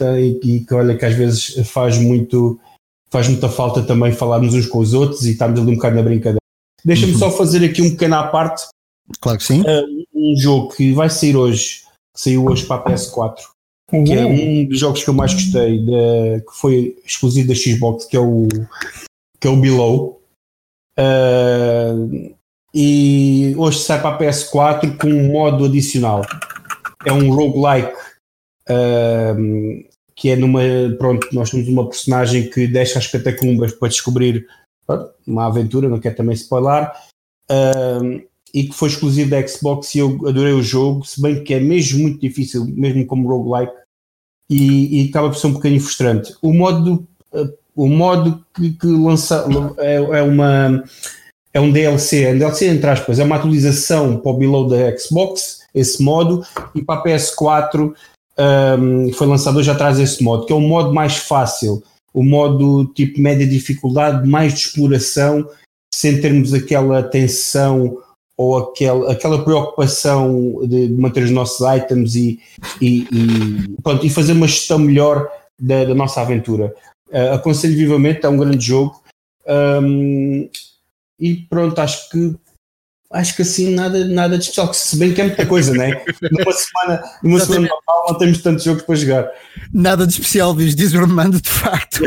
[0.00, 2.58] Uh, e que olha que às vezes faz muito
[3.10, 6.02] faz muita falta também falarmos uns com os outros e estarmos ali um bocado na
[6.02, 6.40] brincadeira.
[6.84, 7.18] Deixa-me uhum.
[7.18, 8.66] só fazer aqui um pequeno à parte.
[9.20, 9.60] Claro que sim.
[9.60, 11.82] Uh, um jogo que vai sair hoje,
[12.14, 13.36] que saiu hoje para a PS4,
[13.92, 14.04] uhum.
[14.04, 18.06] que é um dos jogos que eu mais gostei, de, que foi exclusivo da Xbox,
[18.06, 18.48] que é o,
[19.38, 20.20] que é o Below.
[20.98, 22.34] Uh,
[22.74, 26.22] e hoje sai para a PS4 com um modo adicional
[27.04, 27.92] é um roguelike
[28.68, 30.60] uh, que é numa.
[30.98, 34.46] Pronto, nós temos uma personagem que deixa as catacumbas para descobrir
[35.26, 36.90] uma aventura, não quero também spoiler.
[37.50, 38.22] Uh,
[38.54, 41.60] e que foi exclusivo da Xbox e eu adorei o jogo, se bem que é
[41.60, 43.72] mesmo muito difícil, mesmo como roguelike,
[44.50, 46.34] e, e acaba por ser um bocadinho frustrante.
[46.42, 49.46] O modo, uh, o modo que, que lança
[49.78, 50.84] é, é, uma
[51.54, 54.96] é um DLC, é um DLC entre aspas, é uma atualização para o below da
[54.96, 56.44] Xbox esse modo,
[56.74, 57.94] e para a PS4
[58.78, 61.82] um, foi lançado hoje atrás esse modo, que é o modo mais fácil,
[62.12, 65.48] o modo tipo média dificuldade, mais de exploração,
[65.94, 67.98] sem termos aquela tensão
[68.36, 72.40] ou aquela, aquela preocupação de, de manter os nossos items e,
[72.80, 75.28] e, e, pronto, e fazer uma gestão melhor
[75.60, 76.74] da, da nossa aventura.
[77.10, 79.00] Uh, aconselho vivamente, é um grande jogo.
[79.46, 80.48] Um,
[81.18, 82.36] e pronto, acho que
[83.12, 85.90] acho que assim nada, nada de especial, se bem que é muita coisa, não é?
[86.30, 89.30] Numa semana, numa semana normal não temos tantos jogos para jogar.
[89.72, 92.02] Nada de especial, diz, diz o Armando, de facto,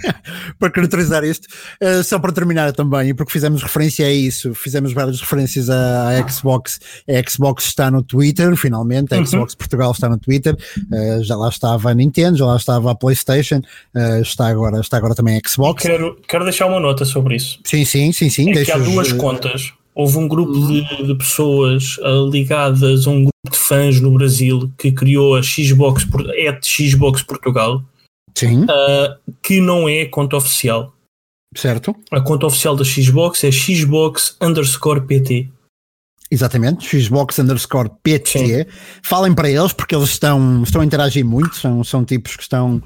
[0.58, 1.46] para caracterizar isto.
[1.82, 6.10] Uh, só para terminar também, e porque fizemos referência a isso, fizemos várias referências à,
[6.10, 6.80] à Xbox.
[7.08, 9.26] A Xbox está no Twitter, finalmente, a uhum.
[9.26, 12.94] Xbox Portugal está no Twitter, uh, já lá estava a Nintendo, já lá estava a
[12.94, 13.62] PlayStation,
[13.94, 15.82] uh, está, agora, está agora também a Xbox.
[15.82, 17.58] Quero, quero deixar uma nota sobre isso.
[17.64, 18.50] Sim, sim, sim, sim.
[18.50, 23.24] É que há duas contas houve um grupo de, de pessoas uh, ligadas a um
[23.24, 27.82] grupo de fãs no Brasil que criou a Xbox, é Xbox Portugal,
[28.34, 28.64] Sim.
[28.64, 30.92] Uh, que não é conta oficial.
[31.54, 31.94] Certo.
[32.10, 35.48] A conta oficial da Xbox é Xbox underscore PT.
[36.30, 38.38] Exatamente, Xbox underscore PT.
[38.38, 38.70] Sim.
[39.02, 42.82] Falem para eles porque eles estão, estão a interagir muito, são, são tipos que estão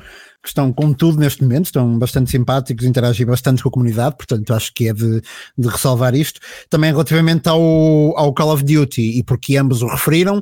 [0.47, 4.55] que estão com tudo neste momento, estão bastante simpáticos, interagem bastante com a comunidade, portanto
[4.55, 5.21] acho que é de,
[5.59, 6.41] de ressalvar isto.
[6.71, 7.61] Também relativamente ao,
[8.17, 10.41] ao Call of Duty, e porque ambos o referiram,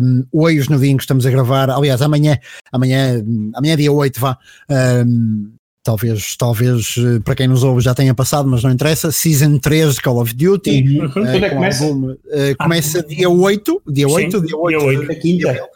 [0.00, 2.38] um, hoje no dia em que estamos a gravar, aliás, amanhã,
[2.72, 3.20] amanhã,
[3.54, 4.38] amanhã é dia 8, vá.
[4.70, 5.50] Um,
[5.82, 9.10] talvez, talvez eh, para quem nos ouve já tenha passado, mas não interessa.
[9.10, 11.00] Season 3 de Call of Duty.
[11.00, 11.06] Uhum.
[11.06, 11.86] Uh, Quando é que começa?
[11.92, 12.16] Uh,
[12.58, 15.68] começa dia 8, dia 8, Sim, dia 8, dia 8 da quinta.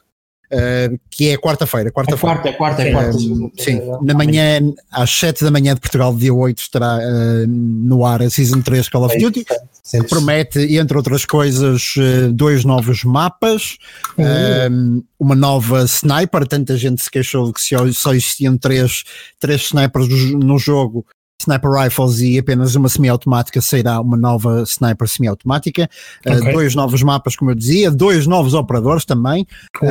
[0.50, 1.92] Uh, que é quarta-feira.
[1.92, 2.38] Quarta-feira.
[2.38, 3.16] É quarta, é quarta, é quarta.
[3.18, 8.04] Uh, sim, na manhã, às 7 da manhã de Portugal, dia 8, estará uh, no
[8.04, 9.44] ar a Season 3 Call of Duty.
[9.44, 11.94] que Promete, entre outras coisas,
[12.32, 13.78] dois novos mapas,
[14.18, 15.02] uhum.
[15.18, 16.46] uma nova sniper.
[16.46, 17.60] Tanta gente se queixou que
[17.92, 19.04] só existiam três,
[19.40, 21.06] três snipers no jogo
[21.40, 25.88] sniper rifles e apenas uma semiautomática sairá uma nova sniper semiautomática,
[26.26, 26.52] okay.
[26.52, 29.46] dois novos mapas, como eu dizia, dois novos operadores também.
[29.78, 29.88] Cool.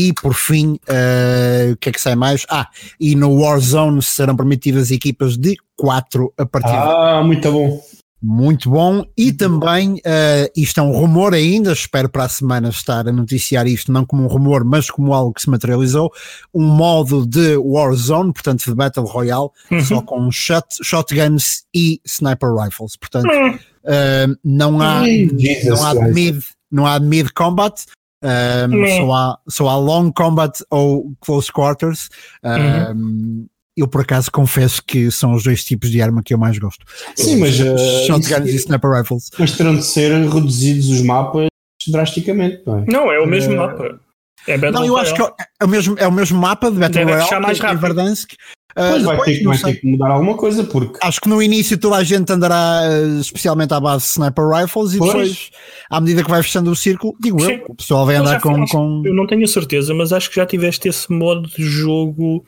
[0.00, 2.46] E por fim, uh, o que é que sai mais?
[2.48, 2.66] Ah,
[2.98, 7.78] e no Warzone serão permitidas equipas de 4 a partir Ah, muito bom.
[8.22, 9.04] Muito bom.
[9.14, 13.66] E também, uh, isto é um rumor ainda, espero para a semana estar a noticiar
[13.66, 16.10] isto, não como um rumor, mas como algo que se materializou,
[16.54, 19.84] um modo de Warzone, portanto de Battle Royale, uhum.
[19.84, 22.96] só com shot, shotguns e sniper rifles.
[22.96, 27.84] Portanto, uh, não há, não há mid, não há mid combat,
[28.22, 32.08] um, só, há, só há long combat ou close quarters.
[32.44, 33.46] Um, uhum.
[33.76, 36.84] Eu por acaso confesso que são os dois tipos de arma que eu mais gosto.
[37.16, 39.30] Sim, mas uh, shotguns e sniper rifles.
[39.38, 41.48] Mas terão de ser reduzidos os mapas
[41.88, 42.84] drasticamente, não é?
[42.86, 44.00] Não, é o mesmo uh, mapa.
[44.46, 47.40] É não, eu acho que é o mesmo, é o mesmo mapa de Battle Royale
[47.40, 47.80] mais rápido.
[47.80, 48.32] Verdansk.
[48.76, 51.42] Uh, depois vai, ter, que, vai ter que mudar alguma coisa porque acho que no
[51.42, 52.82] início toda a gente andará
[53.20, 55.12] especialmente à base de sniper rifles e pois.
[55.12, 55.50] depois
[55.90, 57.52] à medida que vai fechando o círculo digo Sim.
[57.52, 60.36] eu, o pessoal vai andar com, com eu não tenho a certeza mas acho que
[60.36, 62.44] já tiveste esse modo de jogo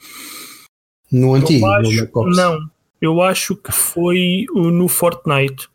[1.11, 2.59] no antigo acho, no não
[3.01, 5.68] eu acho que foi no Fortnite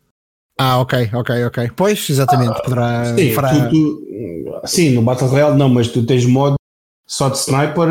[0.60, 1.70] ah, ok, ok, ok.
[1.76, 3.16] Pois, exatamente, ah, poderá.
[3.16, 3.54] Sim, fará...
[3.54, 6.56] tu, tu, sim, no Battle Royale não, mas tu tens modo
[7.06, 7.88] só de sniper.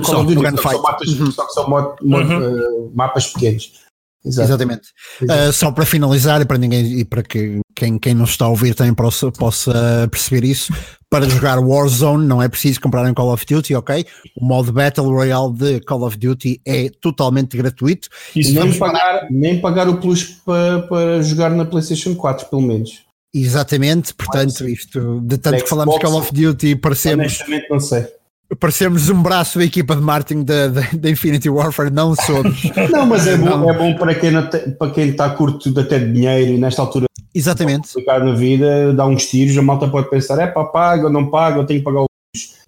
[0.00, 1.30] Uh, só, Duty, só, mapas, uhum.
[1.30, 2.86] só que são mod, mod, uhum.
[2.86, 3.84] uh, mapas pequenos.
[4.24, 4.88] Exatamente.
[5.20, 5.48] Exatamente.
[5.48, 8.48] Uh, só para finalizar e para ninguém e para que quem, quem nos está a
[8.48, 10.72] ouvir também possa, possa perceber isso,
[11.10, 14.06] para jogar Warzone não é preciso comprar um Call of Duty, ok?
[14.40, 18.08] O modo Battle Royale de Call of Duty é totalmente gratuito.
[18.34, 23.04] E nem pagar, nem pagar o plus para, para jogar na PlayStation 4, pelo menos.
[23.34, 27.26] Exatamente, portanto, isto de tanto que falamos Call of Duty parecemos.
[27.26, 28.06] Honestamente, não sei
[28.58, 32.62] parecemos um braço da equipa de marketing da, Infinity Warfare, não somos.
[32.90, 34.32] não, mas é bom, é bom para, quem
[34.78, 37.90] para quem está curto até de dinheiro e nesta altura Exatamente.
[38.06, 41.66] na vida, dá uns tiros, a malta pode pensar, é pá, pago, não pago, eu
[41.66, 42.06] tenho que pagar o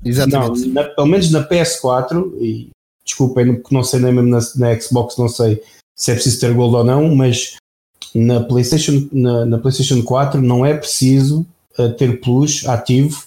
[0.05, 0.67] Exatamente.
[0.67, 2.71] Não, na, pelo menos na PS4, e
[3.05, 5.63] desculpem, porque não sei nem mesmo na, na, Xbox, não sei
[5.97, 7.57] se é preciso ter Gold ou não, mas
[8.15, 11.47] na PlayStation, na, na PlayStation 4 não é preciso
[11.79, 13.27] uh, ter Plus ativo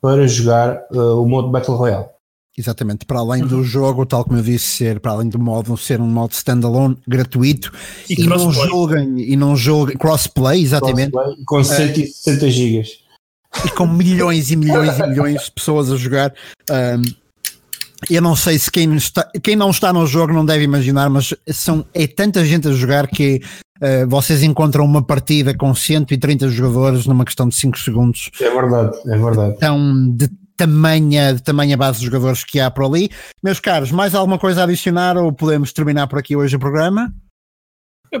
[0.00, 2.06] para jogar uh, o modo Battle Royale.
[2.56, 6.00] Exatamente, para além do jogo, tal como eu disse, ser para além do modo ser
[6.00, 7.72] um modo standalone gratuito
[8.10, 11.12] e, e não julguem e não julguem crossplay, exatamente.
[11.12, 12.88] Crossplay, com 160 uh, gigas
[13.64, 16.34] e com milhões e milhões e milhões de pessoas a jogar.
[16.68, 17.02] Um,
[18.08, 21.34] eu não sei se quem, está, quem não está no jogo não deve imaginar, mas
[21.48, 23.40] são, é tanta gente a jogar que
[24.08, 28.30] vocês encontram uma partida com 130 jogadores numa questão de 5 segundos.
[28.40, 29.54] É verdade, é verdade.
[29.56, 33.08] Então, de tamanha, de tamanha base de jogadores que há por ali.
[33.42, 37.14] Meus caros, mais alguma coisa a adicionar ou podemos terminar por aqui hoje o programa?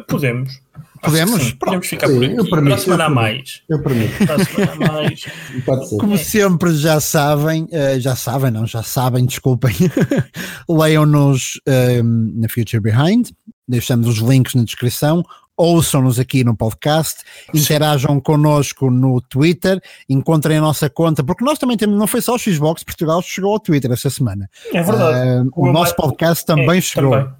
[0.06, 0.60] Podemos.
[1.02, 1.52] Podemos?
[1.52, 2.36] Podemos ficar sim, por aqui.
[2.36, 3.62] Eu permito, para a semana a mais.
[3.68, 4.26] Eu permito.
[4.26, 5.26] Para a semana a mais.
[5.98, 9.74] Como sempre já sabem, uh, já sabem, não, já sabem, desculpem.
[10.68, 13.30] Leiam-nos uh, na Future Behind.
[13.66, 15.24] Deixamos os links na descrição
[15.58, 21.76] ouçam-nos aqui no podcast, interajam connosco no Twitter, encontrem a nossa conta, porque nós também
[21.76, 24.48] temos, não foi só o Xbox, Portugal chegou ao Twitter essa semana.
[24.72, 25.48] É verdade.
[25.48, 27.10] Uh, o, o nosso podcast também é, chegou.
[27.10, 27.32] Também,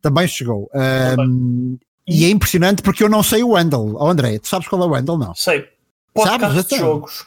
[0.00, 0.70] também chegou.
[1.18, 3.96] Um, e, e, é impressionante porque eu não sei o Wendel.
[3.98, 5.18] Oh, André, tu sabes qual é o Wendel?
[5.18, 5.34] Não.
[5.34, 5.66] Sei.
[6.14, 6.66] Podcast Sabes?
[6.66, 7.26] de jogos.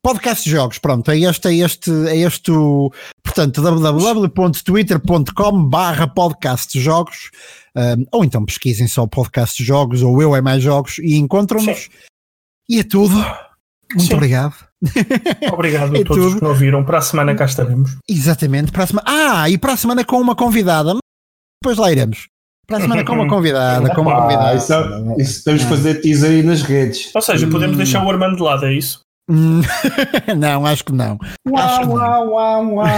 [0.00, 2.92] Podcast de jogos, pronto, é este, é este, é este o,
[3.34, 7.30] portanto, www.twitter.com barra podcast de jogos,
[7.76, 11.88] um, ou então pesquisem só podcast de jogos, ou eu é mais jogos, e encontram-nos.
[12.68, 13.16] E é tudo.
[13.90, 14.14] Muito Sim.
[14.14, 14.54] obrigado.
[15.52, 16.38] Obrigado a é todos tudo.
[16.38, 16.84] que ouviram.
[16.84, 17.96] Para a semana cá estaremos.
[18.08, 18.70] Exatamente.
[18.70, 19.06] Para a semana...
[19.08, 20.96] Ah, e para a semana com uma convidada.
[21.62, 22.28] Depois lá iremos.
[22.66, 23.94] Para a semana com uma convidada.
[23.94, 24.50] Com uma convidada.
[24.50, 27.14] Ah, isso, é- isso temos que fazer teaser aí nas redes.
[27.14, 27.78] Ou seja, podemos hum.
[27.78, 29.03] deixar o Armando de lado, é isso?
[29.28, 29.62] Hum.
[30.36, 31.18] não, acho que não.
[31.48, 32.88] Uau, que uau, uau, uau.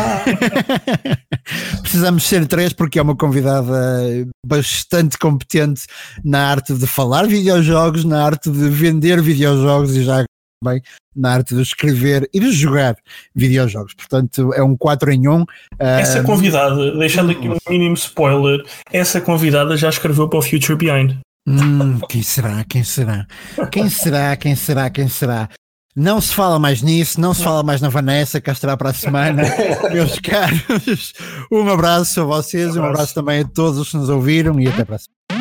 [1.82, 5.86] Precisamos ser três porque é uma convidada bastante competente
[6.24, 10.24] na arte de falar videojogos, na arte de vender videojogos e já
[10.64, 10.80] bem
[11.14, 12.96] na arte de escrever e de jogar
[13.34, 13.94] videojogos.
[13.94, 15.44] Portanto, é um 4 em 1.
[15.78, 18.62] Essa convidada, deixando aqui um mínimo spoiler,
[18.92, 21.16] essa convidada já escreveu para o Future Behind.
[21.48, 22.64] Hum, quem será?
[22.64, 23.26] Quem será?
[23.70, 24.36] Quem será?
[24.36, 24.90] Quem será?
[24.90, 25.48] Quem será?
[25.96, 28.92] Não se fala mais nisso, não se fala mais na Vanessa, cá estará para a
[28.92, 29.44] semana.
[29.90, 31.14] Meus caros,
[31.50, 32.80] um abraço a vocês, um abraço.
[32.80, 35.35] um abraço também a todos os que nos ouviram e até para a semana.